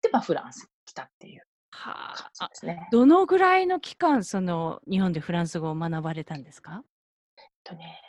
[0.00, 1.42] で、まあ、フランスに来たっていう
[1.76, 6.82] はあ、ね、どのぐらいの期間、その日本でフランス語を学ばれたんですか？
[7.36, 8.00] えっとね、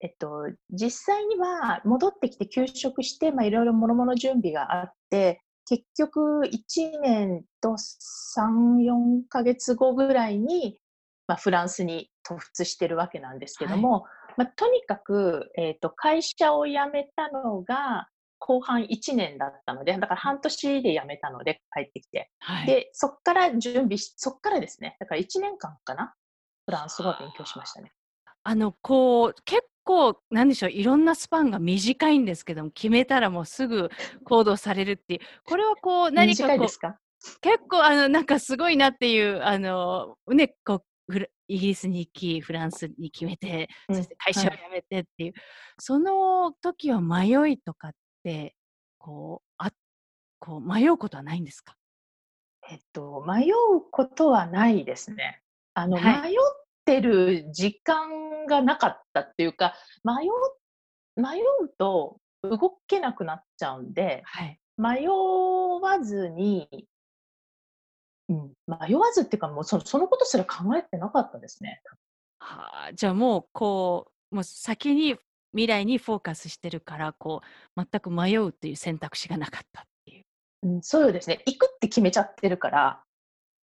[0.00, 7.76] えっと、実際には戻ってきて休職して、まあ、いろいろもろもろ準備があって、結局1年と
[8.36, 10.78] 3、4ヶ月後ぐらいに、
[11.26, 22.30] まあ、フランスに突出してるわけなんですけども、はい、まあ、とにかく、えっと、会社を辞めたのが、後半1年だったので、だから半年で辞めたので帰ってきて。
[22.40, 26.14] はい、で、そっから準備し、そっからですね、だから1年間かな、
[26.66, 27.92] フランス語を勉強しましたね。
[28.42, 33.90] あの、こう、結構、なんでしょう、いろんなスパンが短いんですけども、決めたらもうすぐ
[34.24, 36.98] 行動されるっていう、これはこう、何かこう、か？
[37.40, 41.16] 結構、あの、なんかすごいなっていう、あの、ね、こう、
[41.48, 45.42] イギリスに行き、フランスに決めて、そして会社を辞めてっていう、はい、
[45.78, 47.92] その時は迷いとかっ、
[48.98, 49.70] こう、あ
[50.38, 51.76] こう迷うことはないんですか？
[52.70, 55.42] えっと、迷うことはないですね。
[55.74, 60.28] あの、はい、迷っってる時間がなかったっていうか、迷
[61.20, 64.60] 迷うと動けなくなっちゃうんで、はい。
[64.78, 66.86] 迷わずに、
[68.28, 71.82] うん、迷わずっていうか、もうそそのことすら考えてなかったですね。
[72.38, 75.16] はあ、じゃあもうこう、もう先に
[75.56, 77.40] 未来にフォーカスしてるから、こ
[77.76, 80.24] う全く迷うっていう選択肢がなかったっていう。
[80.64, 81.42] うん、そうですね。
[81.46, 83.02] 行くって決めちゃってるから、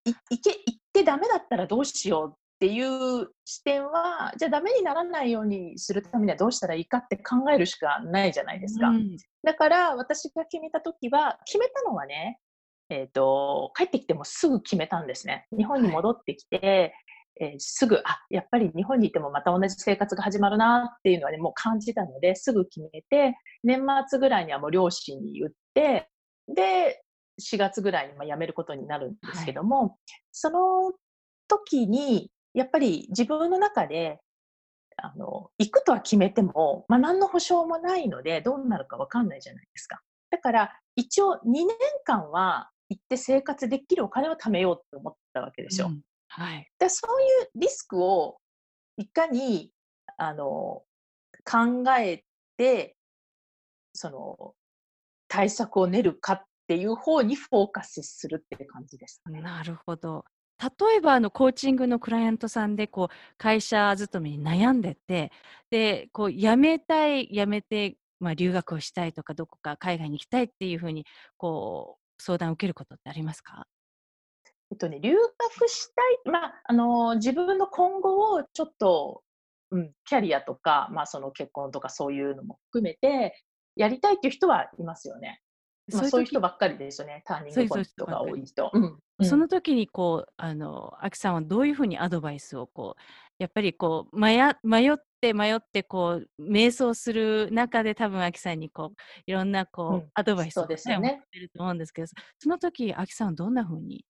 [0.06, 8.88] い行け行ってダメだったらどうしようっていう視点は、じゃあダメにならないようにするためにはどうしたらいいかって考えるしかないじゃないですか。
[8.88, 12.39] うん、だから私が決めた時は、決めたのはね、
[12.89, 15.45] えっ、ー、と、帰ってきてもすぐ決めたんですね。
[15.56, 16.93] 日本に戻ってきて、はい
[17.39, 26.09] えー、すぐ、あ、やっぱり日本にいてもまた同じ生活が始まるなっていうのはね、もう感じたので、すぐ決めて、年末ぐらいにはもう両親に言って、
[26.47, 27.03] で、
[27.41, 29.91] 4月ぐらいにま辞めることになるんですけども、はい、
[30.31, 30.93] その
[31.47, 34.19] 時に、やっぱり自分の中で、
[34.97, 40.01] あの、行くとは決めても、まあ、何の保証もないので、どうなるかわかんないじゃないですか。
[40.29, 41.67] だから、一応2年
[42.05, 45.87] 間は行って生活できるお金を貯めようと思ったわけですよ。
[45.87, 46.01] うん
[46.35, 46.67] はい。
[46.79, 48.37] で、そういうリスクを
[48.97, 49.71] いかに、
[50.17, 50.83] あの、
[51.45, 52.23] 考え
[52.57, 52.95] て、
[53.93, 54.55] その、
[55.27, 59.41] 対策を練るかっていう方にフォーカスするっていう感じです、ね。
[59.41, 60.25] なるほど。
[60.61, 65.31] 例えばあのコーチングのクライアントさんでこう会社勤めに悩んでて
[65.71, 71.05] でこう辞めたい辞めて、まあ、留学をしたいとかどこか海外に行きたいっていうふうに
[71.37, 73.65] こう相談を受けることってありますか？
[74.73, 79.21] えっとね、留学したい、まあ、あの、自分の今後をちょっと、
[79.69, 83.39] うん、キャリアとか、まあ、その結婚とかそういうのも含めて、
[83.75, 85.41] やりたいっていう人はいますよね。
[85.91, 88.71] まあ、そういう人ばっかりですよね、ターニングポイントが多い人。
[89.21, 93.01] その時にこう、あの、アキさんはどういうふうにアドバイスをこう、
[93.38, 101.21] やっぱりこう、迷迷って迷ってこう、瞑想する中で多分アキさんにこう、いろんなこう、うん、アドバイスを、ね、そうですよね。
[101.25, 102.07] ってると思うんですけど、
[102.39, 104.05] その時、アキさんはどんなふうに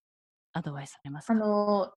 [0.54, 1.34] アドバイスされますか？
[1.34, 1.92] あの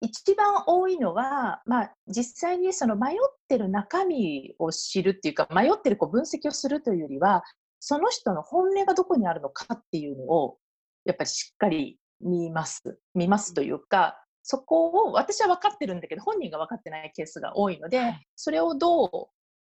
[0.00, 3.16] 一番多いのは、まあ、実際にその迷っ
[3.48, 7.42] てる中身を知るっていうか迷ってるこう分析をするというよりは
[7.80, 10.56] その人の本音がどこにあるのかっていうのを
[11.04, 12.98] やっぱりしっかり見ます。
[13.14, 19.10] 見ますというかそこを私は分かってるんだけど本人が分かってないケースが多いので、はい、それをどう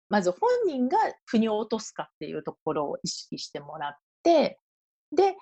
[0.09, 4.61] まず本人が腑に落とすかっていうところを意識してもらって
[5.13, 5.35] で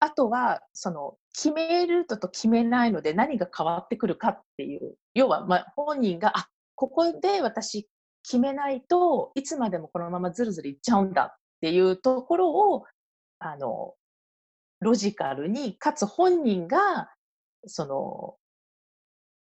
[0.00, 7.88] あとは、その、決めるとと決めないので何が変わってくるかっていう、要は、ま、本人が、あ、ここで私
[8.22, 12.84] 決めないといつまでもこのままずるずるいっちゃうんだっていうところを、
[13.40, 13.94] あの、
[14.80, 17.10] ロジカルに、かつ本人が、
[17.66, 18.36] その、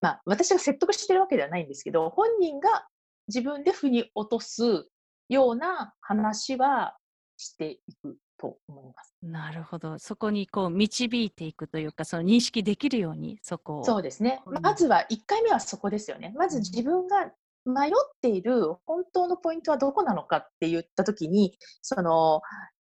[0.01, 2.87] まあ、私が説得してるわけではないんですけど、本人が
[3.27, 4.87] 自分で腑に落とす
[5.29, 6.97] ような話は
[7.37, 8.17] していく。
[8.39, 9.13] と思います。
[9.21, 9.99] なるほど。
[9.99, 13.83] そこにこう導いていくというか、その認識できるように、そこを。
[13.83, 14.41] そうですね。
[14.61, 16.33] まずは1回目はそこですよね。
[16.37, 17.31] まず自分が
[17.65, 22.41] 迷っている本当のポイントはどこなのかって言ったときに、その、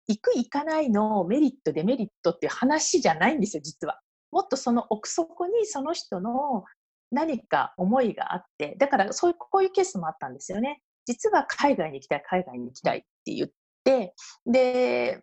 [0.07, 3.99] 行く行かないのメリット、デメリットっていう話じゃないんですよ、実は。
[4.31, 6.63] もっとその奥底にその人の
[7.11, 10.81] 何か思いがあって、だからそういう、こういうケースもあったんですよね。
[11.05, 13.49] 実は海外に行きたい、海外に行きたいって言っ
[13.83, 15.21] て、で、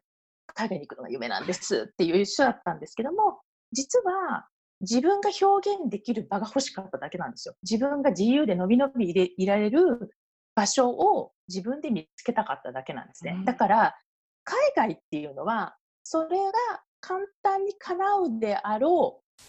[0.55, 3.41] 海外に行くのが夢なんですっていう人だったんですけども、
[3.73, 4.47] 実は
[4.81, 7.55] 自分が表現できる場が欲しかっただけなんですよ。
[7.63, 10.15] 自分が自由でのびのびいられる
[10.55, 13.43] 場所を自分で見つけたかっただけなんですね。
[13.45, 13.97] だから、
[14.45, 16.53] 海外っていうのは、それが
[17.01, 19.43] 簡単に叶うであろう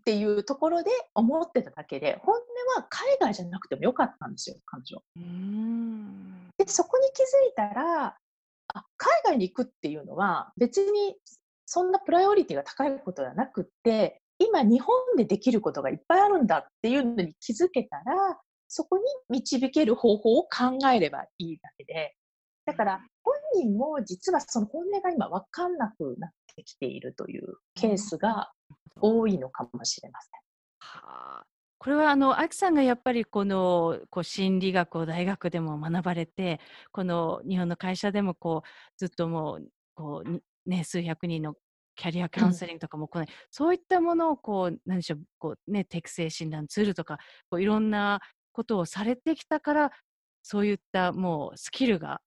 [0.00, 2.40] っていうところで思ってただけで、本音
[2.76, 5.02] は海外じゃなくてもよかったんですよ、彼女。
[6.58, 8.16] で、そこに気づいたら、
[8.74, 11.16] あ海外に行くっていうのは別に
[11.66, 22.14] そんなプライオリティが高いことではなくって今日本でできることがいっぱいあるんだっていうのに気づけたらそこに導ける方法を考えればいいだけで。
[22.66, 28.52] だから本人も実はその本音が今分かんなくなってきているというケースが
[29.00, 30.30] 多いのかもしれません。
[30.80, 31.46] はあ、
[31.78, 36.60] これはあの、さんがやっぱりこの、こう心理学を大学でも学ばれて、
[36.90, 41.54] この日本の会社でもこう、ずっともう、こう、ね、数百人の
[41.94, 48.20] キャリアカウンセリングとかも行い、そういったものをこう、何でしょう、こうね、適正診断ツールとか、こういろんな
[48.52, 49.90] ことをされてきたから、
[50.42, 52.20] そういったもうスキルが、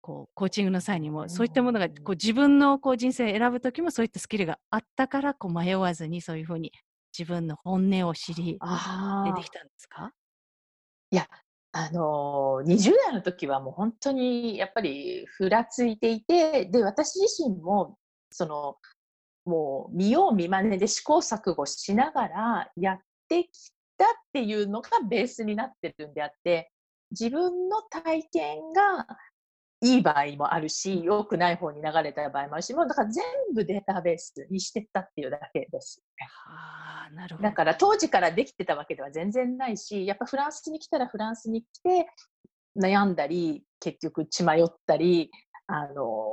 [0.00, 6.72] こう、コーチングの際にも、そういったものが、こう自分のこう人生を選ぶときもそういったスキルがあったから、こう迷わずにそういうふうに
[7.16, 8.58] 自分の本音を知り、
[9.24, 10.12] 出てきたんですか？
[11.10, 11.28] いや、
[11.72, 17.98] あのー、20代の時はもう本当にやっぱりふらついていて、で、私自身も、
[18.30, 18.76] その、
[19.44, 22.98] もう見よう見まねで試行錯誤しながらやっ
[23.28, 23.50] てき
[23.98, 26.72] たっていうのがベースになってるんであって、
[27.10, 29.06] 自分の体験が
[29.84, 33.22] いい場合もあるし、良くない方に流れた場合もあるし、もうだから全
[33.54, 36.26] 部データベースにしてったっていうだけです、ね。
[36.46, 37.48] はあ、なるほど。
[37.48, 42.08] だから当時からできてたわけでは全然ないし、やっぱフランスに来たらフランスに来て
[42.80, 45.30] 悩んだり、結局血迷ったり、
[45.66, 46.32] あの、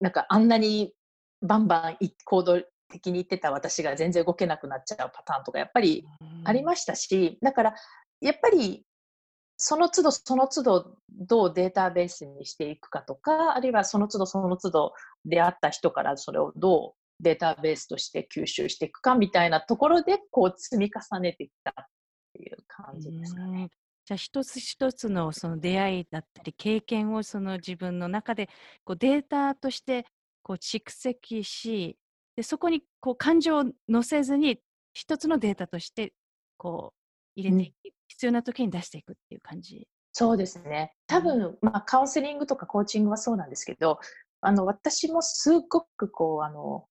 [0.00, 0.92] なんかあんなに
[1.42, 6.04] バンバン行動的に言ってた私が全然動けなくなっちゃうパターンとかやっぱり
[6.44, 7.74] ありましたし、だから
[8.20, 8.84] やっぱり
[9.56, 14.92] その都度その都度どうデータベースにしていくかとか、あるいはその都度その都度
[15.24, 21.74] 出会った人からそれをどうデータベースとして吸収していくかみたいなところでこう積み重ねてきたっ
[22.34, 23.70] ていう感じですかね。
[24.04, 28.48] じゃあ一つ一つのその出会いだったり経験をその自分の中で
[28.84, 30.06] こうデータとして
[30.42, 31.96] こう蓄積し
[32.36, 34.60] でそこにこう感情を乗せずに
[34.92, 36.12] 一つのデータとして
[36.56, 40.94] こう入れていく、必要な時に出していくっていう感じそうですね。
[41.06, 43.98] 多分、まあ、カウンセリングとかコーチングはそうなんですけど、
[44.40, 46.86] あの、私もすごくこう、あの、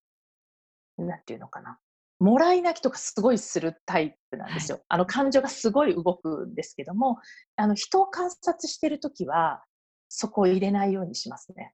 [0.97, 1.79] なんていうのかな。
[2.19, 4.77] もらい泣きとかすごいするタイプなんですよ。
[4.77, 7.17] はい、あの、感情がすごい動くんですけども、
[7.55, 9.63] あの、人を観察してるときは、
[10.07, 11.73] そこを入れないようにしますね。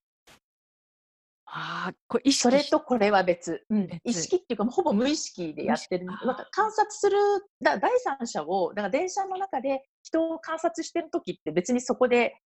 [1.53, 3.65] ああ、これ意識それとこれは別。
[3.69, 6.05] うん、意識っていうか、ほぼ無意識でやってる。
[6.05, 7.17] なんか観察する、
[7.61, 12.39] だ第三者を、だから電車の中で人を観察してる時って別にそこで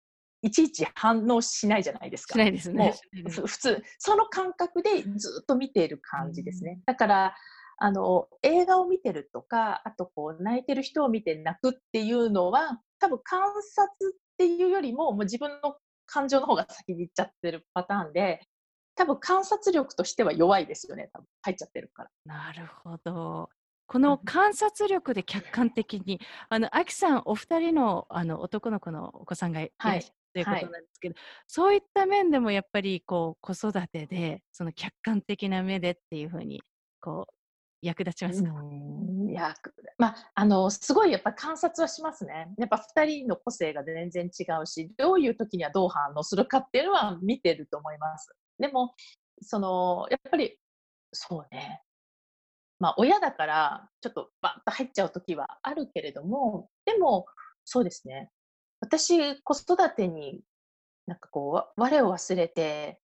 [0.43, 2.35] いちいち反応しないじゃないですか。
[2.35, 2.95] しないですね。
[3.29, 6.81] 普通、その感覚でずっと見ている感じですね。
[6.87, 7.37] だから、
[7.79, 18.41] あの、映画を見てるとか、あとこう、泣いてる人を見て泣くっていうのは、多分観察っていうよりも、もう自分の感情の方が先に行っちゃってるパターンで、
[18.94, 22.11] 多分観察力としては弱いですよね、多分入っちゃってるから。
[22.24, 23.48] なるほど。
[23.87, 36.62] この観察力で客観的に、あの、アキさん、お二人のあの男の子のお子さんがいらっしゃるということなんですけど、はい、そういった面でもやっぱりこう子育てで、その客観的な目でっていうふうに、
[37.00, 37.35] こう、
[37.83, 38.48] 役立ちますか？
[39.28, 39.55] いや、
[39.98, 42.48] まあ、あの、すごいやっぱ観察はしますね。
[42.59, 48.33] やっぱ2人の個性が全然違うし、どういう時にはどう反応するかっていうのは見てると思います。
[48.59, 48.95] でも、
[49.41, 50.59] その、やっぱり、
[51.12, 51.83] そうね。
[52.79, 57.27] まあ、親だから、ちょっとバッと入っちゃう時はあるけれども、でも、
[57.65, 58.31] そうですね。
[58.81, 60.41] 私、子育てに、
[61.07, 63.01] なんかこう、我を忘れて、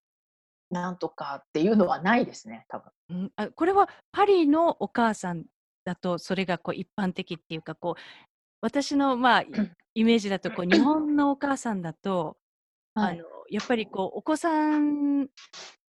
[0.70, 2.92] なんとかっていうのはないですね、多分。
[3.10, 5.44] うん、あこれはパリのお母さん
[5.84, 8.00] だと、それがこう一般的っていうか、こう、
[8.60, 9.44] 私のまあ、
[9.94, 12.36] イメージだと、こう、日本のお母さんだと、
[12.94, 15.28] はい、あの、やっぱりこう、お子さん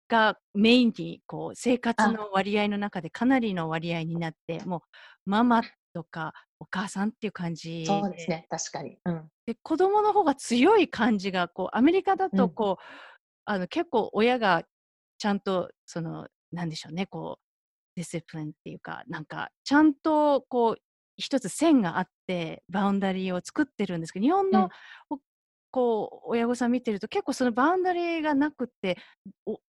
[0.09, 5.61] がメインにこう生活の割合の中でかなりの割合になってもうママ
[5.93, 8.45] とかお母さんっていう感じそうですね。
[8.49, 14.63] 確かに、うん、で子供の方が強い感じがこうアメリカだとこう、うん、あの結構親が
[15.19, 17.43] ちゃんとそのなんでしょうねこう
[17.95, 20.75] discipline っていうかなんかちゃんとこう
[21.17, 24.69] 一つ線があって boundary を作ってるんですけど日本の、
[25.11, 25.17] うん、
[25.71, 28.97] こう親御さん見てると結構その boundary がなくって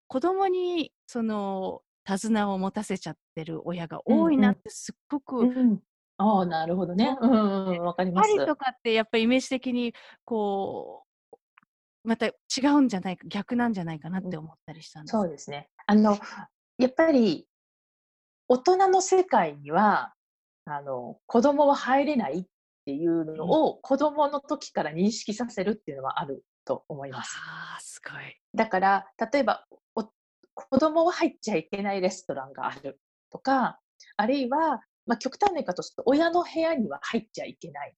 [0.07, 5.79] 子供にその手綱を持たせちゃってる親が多いなってすっごく、うんうん、
[6.17, 7.17] ああなるほどね。
[7.19, 8.29] うんうん、わかります。
[8.29, 11.37] パリとかってやっぱりイメージ的にこう
[12.07, 12.31] また違
[12.75, 15.69] うんじゃないか逆なんじゃないかなって思ったりしたんです、そうですね。
[15.85, 16.17] あの
[16.77, 17.45] やっぱり
[18.47, 20.13] 大人の世界には
[20.63, 22.45] あの子供は入れないっ
[22.87, 27.35] ていうのを子供の時から認識させるっていうのはあると思います。
[27.37, 28.37] あすごい。
[28.55, 29.65] だから例えば
[30.57, 33.79] 子供は入っちゃいけないレストランがあるとか、
[34.15, 37.93] あるいは、まあ、極端な言い方すると、親の部屋には入っちゃいけない。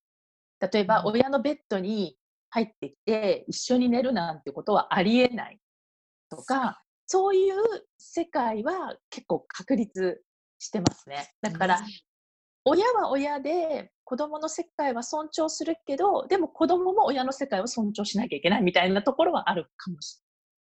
[0.59, 2.17] 例えば、親のベッドに
[2.49, 5.59] 入ってきて、一緒に寝るなんてことはありえない
[6.29, 7.55] とか、そういう
[7.97, 10.21] 世界は結構確立
[10.59, 11.31] してますね。
[11.41, 11.79] だから、
[12.65, 20.21] 親は親で子供の世界は尊重するけど、でも子供も親の世界を尊重しなきゃいけないみたいなところはあるかもし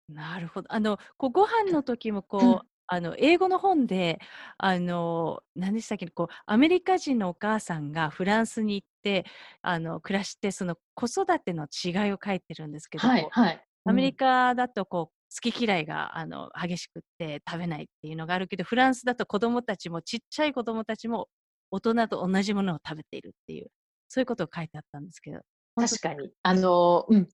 [0.09, 0.73] なるほど。
[0.73, 2.61] あの、こうご飯の時もこう、うん。
[2.89, 4.21] あの、英語の本で、
[4.59, 9.25] あの、何でしたっけ、こう、アメリカ人のお母さんがフランスに行って、
[9.63, 13.65] あの、暮らして、その子育ての違いを書いてるんですけど、はいはい。
[13.85, 21.29] アメリカだとこう、好き嫌いがあの激しくって食べないっていうのがあるけど、フランスだと子供たちもちっちゃい子供たちも
[21.71, 23.69] 大人と同じものを食べているっていう、
[24.09, 25.41] そういうことを書いてあったんですけど。
[25.75, 26.31] 確かに。
[26.43, 27.29] あの、うん。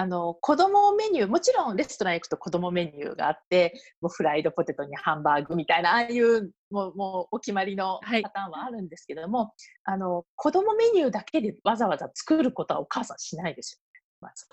[0.00, 9.50] あの、子供メニュー、もちろんレストラン行くと子供メニューがあって、もうフライドポテトにハンバーグみたいな、ああいう、もう、もうお決まりのパターンはあるんですけども、はい、
[9.84, 14.00] あの、子供メニューだけでわざわざ作ることはお母さんしないですよね。
[14.20, 14.46] まず。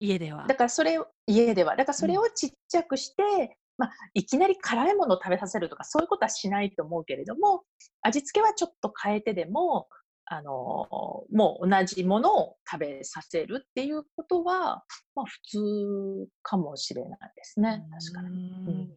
[0.00, 0.46] 家では。
[0.46, 1.76] だからそれを、家では。
[1.76, 3.48] だからそれをちっちゃくして、うん、
[3.78, 7.62] まあ、いきなり辛いものを食べさせるとか、そういうことはしないと思うけれども、
[8.02, 9.88] 味付けはちょっと変えてでも、
[10.26, 10.88] あの、
[11.32, 17.82] もう同じものを食べさせるっていうことは、まあ普通かもしれないですね。
[18.12, 18.50] 確かに。
[18.66, 18.96] うん、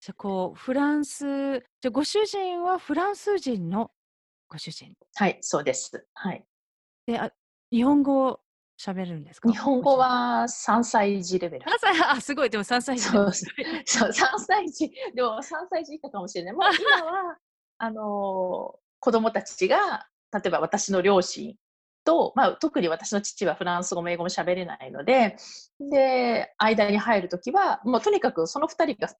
[0.00, 3.90] じゃこう、フランス、じゃご主人はフランス人の
[4.48, 6.06] ご主人はい、そうです。
[6.14, 6.44] はい。
[7.06, 7.32] で、あ
[7.70, 8.40] 日本語
[8.80, 9.50] 喋るんですか？
[9.50, 11.66] 日本語は3歳児レベル。
[11.66, 13.04] 3歳、あ、すごい、でも3歳児。
[13.04, 16.54] そうそう、3歳児、でも3歳児以下かもしれない。
[16.56, 17.36] もう今は、
[17.78, 21.54] あの子供たちが例えば私の両親
[22.04, 25.36] と、まあ、特に私の父はフランス語も英語も喋れないので、
[25.78, 29.12] で、間に入るときは、もうとにかくその2人が、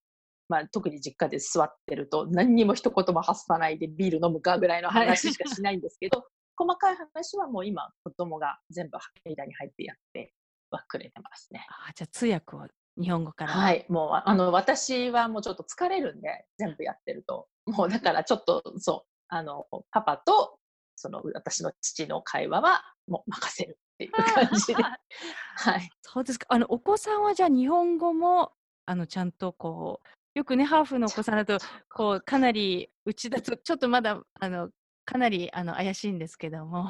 [0.48, 6.24] まあ、特に実家で座ってると、何にも一言も発さないでビール飲むかぐらいの話しかしないんですけど、
[6.60, 10.34] 細かい話はもう今、子供が全部間に入ってやって
[10.70, 11.66] はくれてますね。
[11.70, 12.66] あじゃあ通訳を
[13.00, 13.52] 日本語から。
[13.52, 17.48] はい、もうあの私はもうちょっと疲れるんで、全部やってると。
[17.64, 20.58] もうだからちょっとそう、あの、パパと
[20.96, 24.74] その私の父の会話はもう任せるっていう感じで。
[25.56, 25.90] はい。
[26.02, 26.46] そうですか。
[26.50, 28.52] あの、お子さんはじゃあ日本語も、
[28.84, 30.08] あの、ちゃんとこう、
[30.38, 31.58] よくね、ハーフのお子さんだと、
[31.88, 34.70] こう、かなり、うちだと、ちょっとまだ、あの、
[35.04, 36.88] かなり、あの、怪しいんですけども。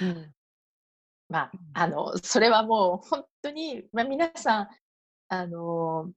[0.00, 0.32] うん。
[1.28, 4.68] まあ、 あの、それはもう、本当に、まあ、皆さん、
[5.28, 6.10] あの、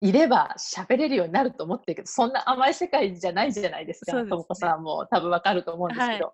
[0.00, 4.12] いれば喋れるようになると思ってるけど、そんな甘い世界じゃないじゃないですか。
[4.24, 6.26] とも子さんも多分わかると思うんですけど。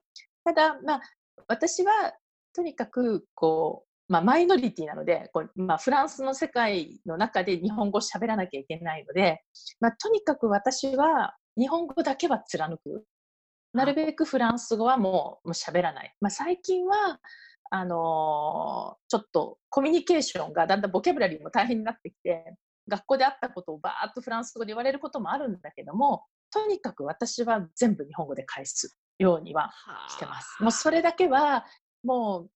[0.44, 1.00] はい、ただ、まあ、
[1.48, 2.14] 私は
[2.54, 9.42] とにかく、こう、まあ、マイノリティなので、こうまあ、フランスの世界の中で日本語を喋らなきゃいけないので、
[9.80, 13.04] まあ、とにかく私は日本語だけは貫く。
[13.78, 16.12] なるべくフランス語はもう喋らない。
[16.20, 17.20] まあ、最近は、
[17.70, 22.56] あのー、ちょっとコミュニケーションがだんだんボキャブラリーも大変になってきて、
[22.88, 29.70] 学校であったことをバーッとフランス語で言われることもあるんだけども、とにかく私は全部日本語で返すようには
[30.08, 30.60] してます。
[30.60, 31.64] もうそれだけは、
[32.02, 32.50] もう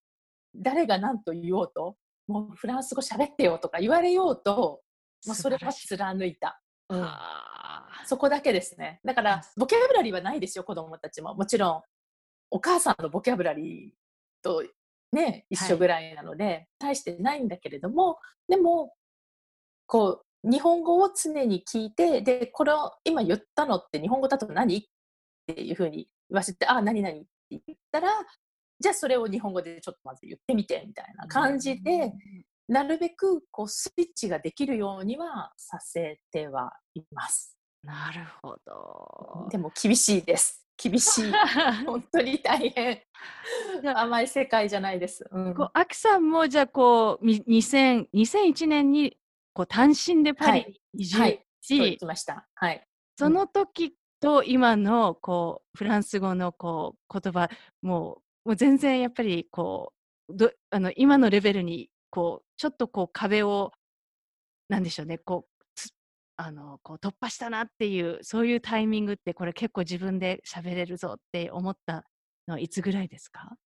[0.57, 1.95] 誰が何と言おうと、
[2.27, 4.81] もうフランス語喋ってよとか言われようと、
[5.25, 6.61] もうそれは貫いた。
[6.89, 7.09] うん、
[8.07, 9.01] そこだけですね。
[9.05, 11.35] だから、ボキャブラリーはないですよ、子供たちも。
[11.35, 11.83] もちろん、
[12.51, 13.93] お母さんのボキャブラリー
[14.43, 14.65] と
[15.13, 18.95] ね、一緒ぐらいなので、はい、大してないんだけれども、でも、
[19.87, 24.83] こう、日本語を常に聞いて、で、これを今言ったのって日本語だと何っ
[25.47, 28.09] ていうふうに言わせて、あ、何々って言ったら、
[28.81, 32.13] じゃあそれを日本語でちょっとまず言ってみてみたいな感じで、
[32.69, 37.57] なるべくこうスイッチができるようにはさせてはいます。
[37.83, 39.49] なるほど。
[39.51, 40.65] でも厳しいです。
[40.77, 41.33] 厳しい。
[41.85, 43.03] 本当に大変。
[43.85, 45.25] 甘い世界じゃないです。
[45.31, 49.17] うん、こうアキさんもじゃあこう2000 2001年に
[49.53, 51.17] こう単身でパリに移住
[51.61, 52.49] し、はい、はい、ました。
[52.55, 52.87] はい。
[53.19, 57.49] その時と今のこうフランス語のこう言葉
[57.83, 59.93] もうもう全然やっぱりこ
[60.29, 63.73] うどあの今のレベルにこうちょっとこう壁を
[64.69, 65.52] なんでしょうねこう
[66.37, 72.05] あのこう突破したなっていうそういうタイミングってこれ結構自分で喋れるぞって思った
[72.49, 73.57] のはいつぐらいですか、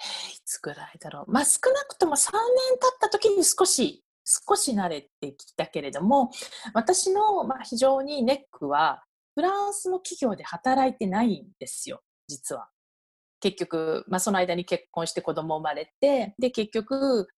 [0.00, 1.32] いつぐらいだろう。
[1.32, 2.38] まあ少なくとも3年
[2.80, 6.30] 経った時に少し少し慣れてきたけれども、
[6.74, 9.02] 私の、まあ、非常にネックは、
[9.34, 12.68] フランスの企業で働いてないんですよ、実は。
[13.40, 17.28] 結局、まあ、その間に結婚して子供生まれて、で、結局、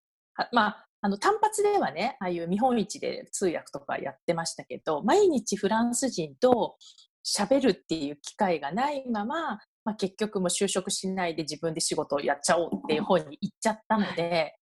[0.52, 6.78] まあ、あの、単発ではね、ああいう見本市で通訳とかやってましたけど、毎日フランス人と
[7.22, 14.56] 喋るっていう機会がないまま、まあ、結局も就職しないで自分で仕事をやっちゃおうっていう方に行っちゃったので、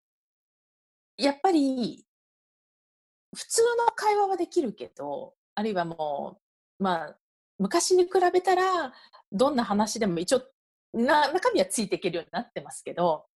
[1.16, 2.05] やっぱり
[3.36, 6.40] 普通の会話はできるけど、あるいはも
[6.80, 7.16] う、まあ、
[7.61, 8.93] 昔に比べたら、
[9.30, 10.43] どんな話でも一応、
[10.93, 13.26] な、中身はついていけるようになってますけど、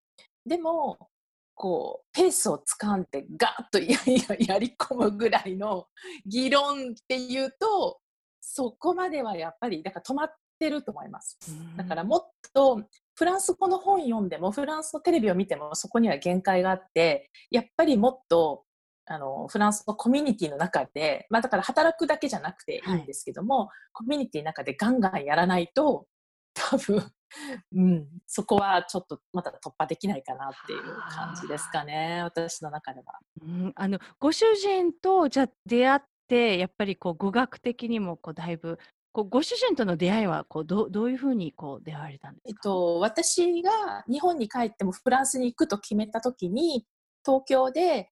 [0.45, 1.09] でも、
[1.57, 3.81] こう、ペースをつかんでガーッと
[4.39, 5.89] ややり込むぐらいの
[6.25, 7.99] 議論っていうと、
[8.41, 10.31] そこまではやっぱり、だから止まっ
[10.61, 11.39] てると思います。
[11.77, 12.83] だからもっと、
[13.15, 18.67] フランス語の本読んでも、フランスのテレビを見ても、そこには限界があって、やっぱりもっと
[19.07, 26.07] あの、フランスのコミュニティの中で、まあだから働くだけじゃなくていいんですけども、はい、コミュニティの中でガンガンやらないと、
[26.71, 27.12] 多分、
[27.75, 33.19] うん、そこはちょっとまだ突破できないかなっていう感じですかね、私の中では。
[33.43, 38.79] うん、あのご主人とじゃ出会って、やっぱりこう語学的にもこうだいぶ
[39.17, 46.85] こうご主人との出会いはこうどどういうふうにこう出会われたんですか、えっと、私が日本に帰ってもフランスに行くと決めた時に
[47.25, 48.11] 東京で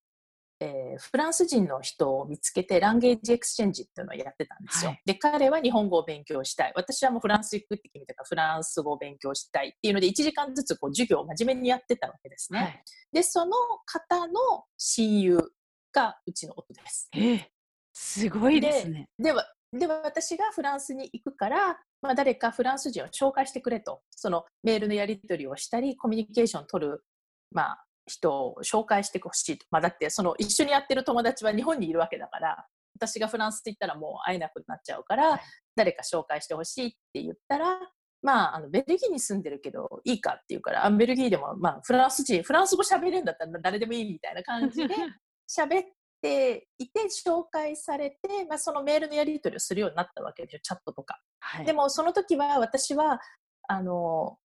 [0.60, 4.90] えー、フランス人の人を見つけて language exchange っていうのをやってたんですよ。
[4.92, 12.58] はい、で彼は日本語を勉強したい私はもうフランス行くって決めてからフランス語を勉強したいっていうので1時間ずつこう授業を真面目にやってたわけですね。
[12.58, 13.52] はい、でその
[13.84, 15.50] 方の親友
[15.92, 17.08] がうちの夫です。
[17.14, 17.44] えー、
[17.92, 19.08] すごいですね。
[19.18, 19.44] では
[19.78, 27.04] で私がフランスに行くから、まあ、誰かフランス人を紹介してくれとそのメールのやり取りをしたりコミュニケーションを取る、
[27.50, 29.66] まあ、人を紹介してほしいと。
[29.70, 35.40] まあ、だってその一緒にやってる友達は日本にいるわけだから私がフランスって言ったらもう会えなくなっちゃうから、
[35.74, 37.80] 誰か紹介してほしいって言ったら
[38.24, 44.94] まあ、あのベルギーに住んでるけどいいかって言うからベルギーでも、まあ、フランス人フランス語喋れるんだったら誰でもいいみたいな感じで
[45.46, 45.84] 喋っ
[46.22, 51.20] ていて紹介されて、まあ、そのメールのやり取りをするようになったわけですよチャットとか。
[51.40, 53.20] はい、でもその時は私は
[53.68, 54.38] あの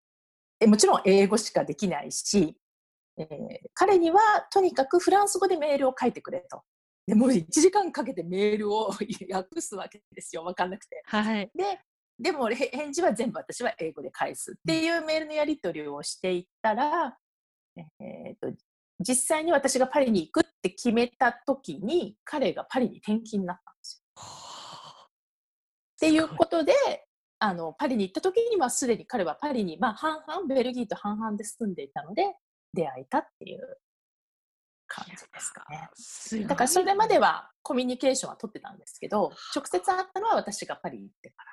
[0.59, 2.57] えもちろん英語しかできないし
[3.19, 4.19] えー、彼には
[4.51, 6.63] とにかくフランス語でメールを書いてくれと。
[7.05, 8.91] でもう1時間かけてメールを
[9.31, 11.01] 訳すわけですよ分かんなくて。
[11.05, 11.79] はい、で
[12.19, 17.17] でも返事は全部私は英語で返すっていうメールのやり取りをしていったら、
[17.77, 18.53] えーと、
[18.99, 24.23] 実際に私がパリに行くって決めた時に彼がパリに転勤になったんですよ。
[25.95, 26.73] っていうことで
[27.39, 32.35] あのパリに行った時にはすでに彼はパリに、まあ、半々ベルギーと半々で住んでいたので
[32.73, 33.77] 出会えたっていう
[34.87, 35.89] 感じですかね。
[36.47, 41.51] だからそれまではコミュニケーションは取ってたんですけど、直接会ったのは私がパリに行ってから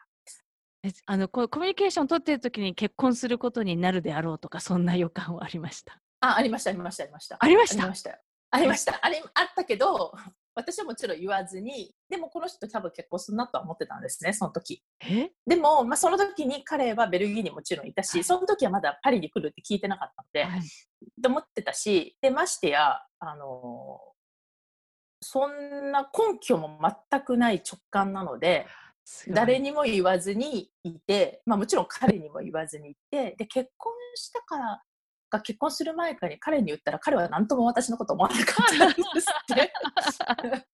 [0.84, 1.02] です。
[1.06, 6.00] あのコミュニケーション取ってる時に結婚することになるであろうとか、そんな予感はありました？
[6.20, 7.36] あ、ありました、ありました、ありました。
[7.40, 7.82] ありました？
[7.82, 8.20] ありました。
[8.50, 9.00] ありました。
[9.34, 10.12] あったけど、
[10.56, 14.82] 私はもちろん言わずに、でもこの人多分結婚するなとは思ってたんですね、その時。
[15.46, 20.62] でも、まあ、その時に彼はベルギーにもちろんいたし、はい、その時はまだパリに来るって聞いてなかったので、はい、
[21.22, 24.00] と思ってたし、で、ましてや、あの
[25.20, 26.78] そんな根拠も
[27.10, 28.66] 全くない直感なので、
[29.28, 34.82] 誰にも言わずにいて、まあ、もちろん彼にも言わずにいて、で、結婚したから
[35.30, 39.72] が結婚する前からに彼に言ったら彼は何とも私のこと思わなかったんですって。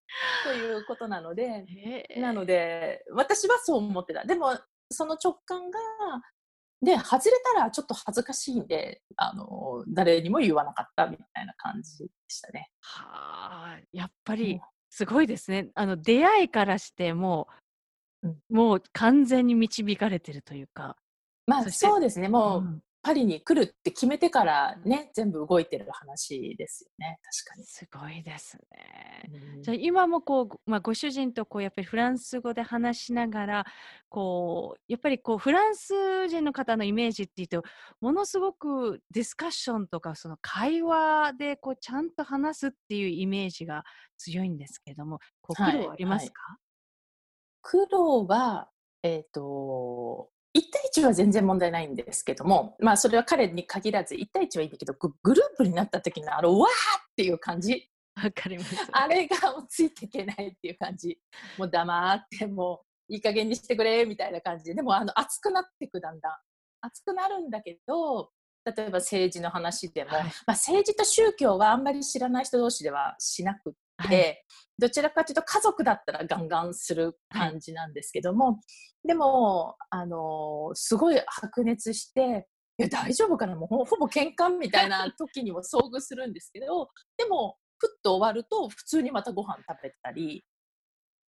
[0.45, 4.25] ということなので、なので私はそう思ってた。
[4.25, 4.59] でも
[4.91, 5.79] その直感が
[6.83, 12.71] で外れたらちょっと恥ずかしいんであの誰にも言わなかったみたいな感じでしたね。
[12.81, 15.69] はあやっぱりすごいですね。
[15.75, 17.49] あの出会いからしても
[18.23, 20.97] う、うん、もう完全に導かれてるというか。
[21.47, 22.29] まあそうですね。
[22.29, 27.19] もう、うん、パリに来るって決めてからね全部動いてる話ですよね。
[27.45, 27.65] 確かに。
[27.65, 33.67] すごいですね、うん、じゃあ今もこう、まあ、ご主人とこうやっぱりフランス語で話しながら
[34.09, 37.65] こうやっぱりこうフランス人の方のイメージっていうと
[38.01, 43.83] ものすごくディスカッションとかその会話でこうちゃんと話すっていうイメージが
[44.17, 46.57] 強いんですけどもこう苦労ありますか、は
[47.75, 47.79] い。
[47.79, 48.69] はい、苦労は
[49.03, 50.61] えっ、ー、と1
[50.95, 57.89] 対1は全然問題ないんですけども、まあ、それは彼に限らず1対1はいいんだけどグループになった時のあのわーっていう感じ。
[58.15, 58.77] わかります。
[58.93, 59.37] あれが
[59.69, 61.19] ついていけないっていう感じ。
[61.57, 66.33] もう黙ってもういい加減にしてくれみたいな感じででもあの熱くなってくだんだん。
[66.83, 68.31] 熱くなるんだけど
[68.65, 73.79] 例えば政治の話でも、はい、まあ、政治と宗教はあんまり知らない人同士ではしなくって、
[74.09, 74.45] はい、
[74.79, 78.53] どちらかというと家族だったらガンガンする感じなんですけども、は
[79.05, 82.49] い、でもあのすごい白熱して
[82.79, 83.55] いや大丈夫かな？
[83.55, 90.45] もうほぼ喧嘩みたいな 時にも遭遇するんですけどでもふっと終わると普通にまたご飯食べたり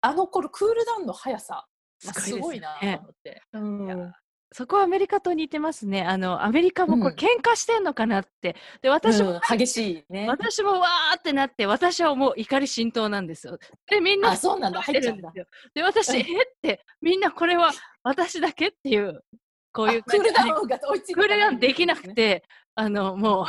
[0.00, 1.66] あの頃クールダウンの速さ
[1.98, 3.42] すごいなと思って。
[3.52, 4.12] うん
[4.56, 6.04] そこはアメリカと似てますね。
[6.04, 8.54] あの、アメリカもこれ喧嘩してんのかなって。
[8.82, 10.28] で、私も、うん、激しいね。
[10.28, 13.58] 私もわーってなって、私はもう怒り浸透なんですよ。
[13.90, 15.32] で、みんな、あ、そうなんだ、入っちゃうんだ。
[15.74, 16.24] で、私、えっ
[16.62, 17.72] て、みんなこれは
[18.04, 19.24] 私だけっていう、
[19.72, 22.44] こういうクールダウンが追いついて、クールダウンできなくて、
[22.76, 23.46] あの、もう、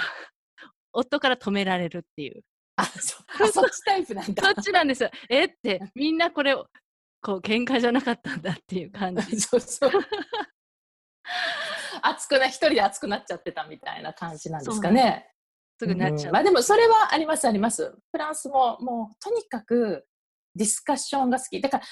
[0.91, 2.41] 夫から止められるっていう。
[2.77, 4.43] あ、そそっちタイプなんだ。
[4.43, 5.11] そっちなんですよ。
[5.29, 6.55] えって、みんなこれ、
[7.21, 9.21] こう、喧嘩じゃなかったんだっていう感じ。
[9.39, 9.91] そうそう。
[12.01, 15.31] 熱くな、一人で熱くなっちゃってたみたいな感じなんですかね。
[15.79, 17.95] すぐなっちゃう、うん、まあでもそれはありますあります。
[18.11, 20.07] フランスももうとにかく
[20.55, 21.59] ディスカッションが好き。
[21.59, 21.83] だから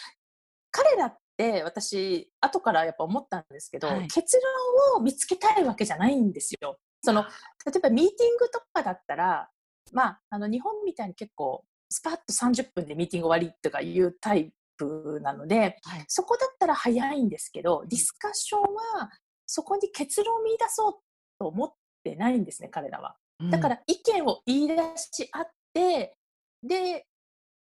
[0.72, 4.40] 彼らって私後からやっぱ思ったんですけど、はい結
[4.94, 6.78] 論を見つけたいわけじゃないんですよ。
[7.02, 9.50] その例えばミーティングとかだったら、
[9.92, 19.10] まあ、あの日本みたいに結構スパッと30分でミーティング終わりとかいうタイプなのではいそこだったら早いんですけどディスカッションは
[19.54, 20.94] そこに結論を見出そう
[21.38, 21.72] と思っ
[22.04, 23.16] てないんですね彼らは。
[23.52, 26.16] だから意見を言い出し合って、
[26.64, 27.06] で、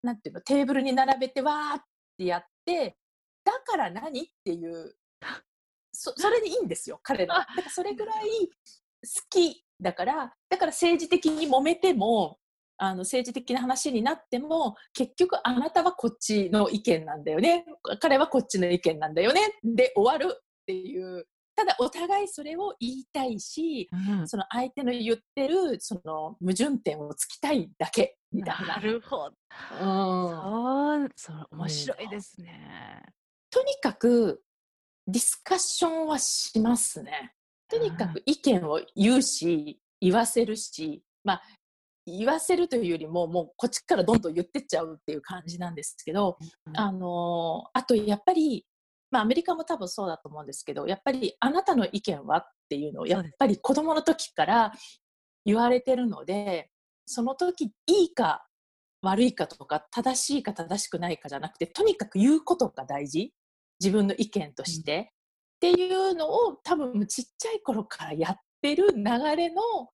[0.02, 1.84] なんていうの、テーブルに並べてわーっ
[2.18, 2.98] てやって、
[3.44, 4.96] だから何っていう、
[5.92, 7.40] そ それでいいんですよ、彼らは。
[7.42, 8.54] だからそれぐらい好
[9.30, 12.40] きだから、だから政治的に揉めても、
[12.78, 17.66] あの政治的な話になっても結局あなたはこっちの意見なんだよね
[18.00, 28.76] 彼はこっちの意見なんだよねで終わるっていうただお互いそれを言いたいしうんその相手の言ってるその矛盾点をつきたいだけみたいな。
[28.76, 29.34] なるほど。
[29.82, 33.02] うんそう、面白いですね。
[33.50, 34.44] とにかく
[35.08, 37.34] ディスカッションはしますね。
[37.68, 41.42] とにかく意見を言うし言わせるし、まあ
[42.06, 46.38] 言わせるというよりももうこっちからどんどん言ってっちゃうっていう感じなんですけど、
[46.68, 48.66] うんあのあとやっぱり、
[49.12, 54.74] まあ、アメリカも多分そうだと思うんですけどやっぱりあなたの意見はっていうのをやっぱり子供の時から
[55.46, 56.70] 言われてるので
[57.06, 58.46] その時いいか
[59.02, 63.34] 悪いかとか正しいか正しくないかじゃなくてとにかく言うことが大事。
[63.80, 65.12] 自分の意見として、
[65.58, 69.04] っていうのを多分ちっちゃい頃からやってる流
[69.36, 69.90] れのっ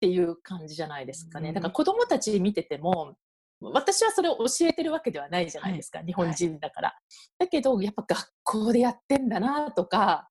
[0.00, 1.48] ていう感じじゃないですかね。
[1.50, 3.16] うんだから子供たち見てても
[3.60, 6.94] 私はそれを教えてるわけではないじゃないですか、日本人だから。
[7.38, 10.28] だけどやっぱ学校でやってんだなとか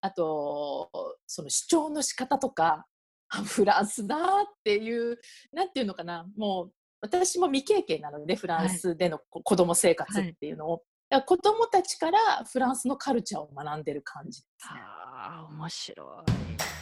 [0.00, 0.90] あと
[1.26, 2.86] その主張の仕方とか
[3.28, 4.20] あフランスだっ
[4.64, 5.18] ていう
[5.52, 12.18] なんていうのかなもう私も未経験なのでフランスでのこ子供生活っていうのを、だから子供たちから
[12.50, 14.80] フランスのカルチャーを学んでる感じですね。
[14.80, 16.81] ああ、面白い。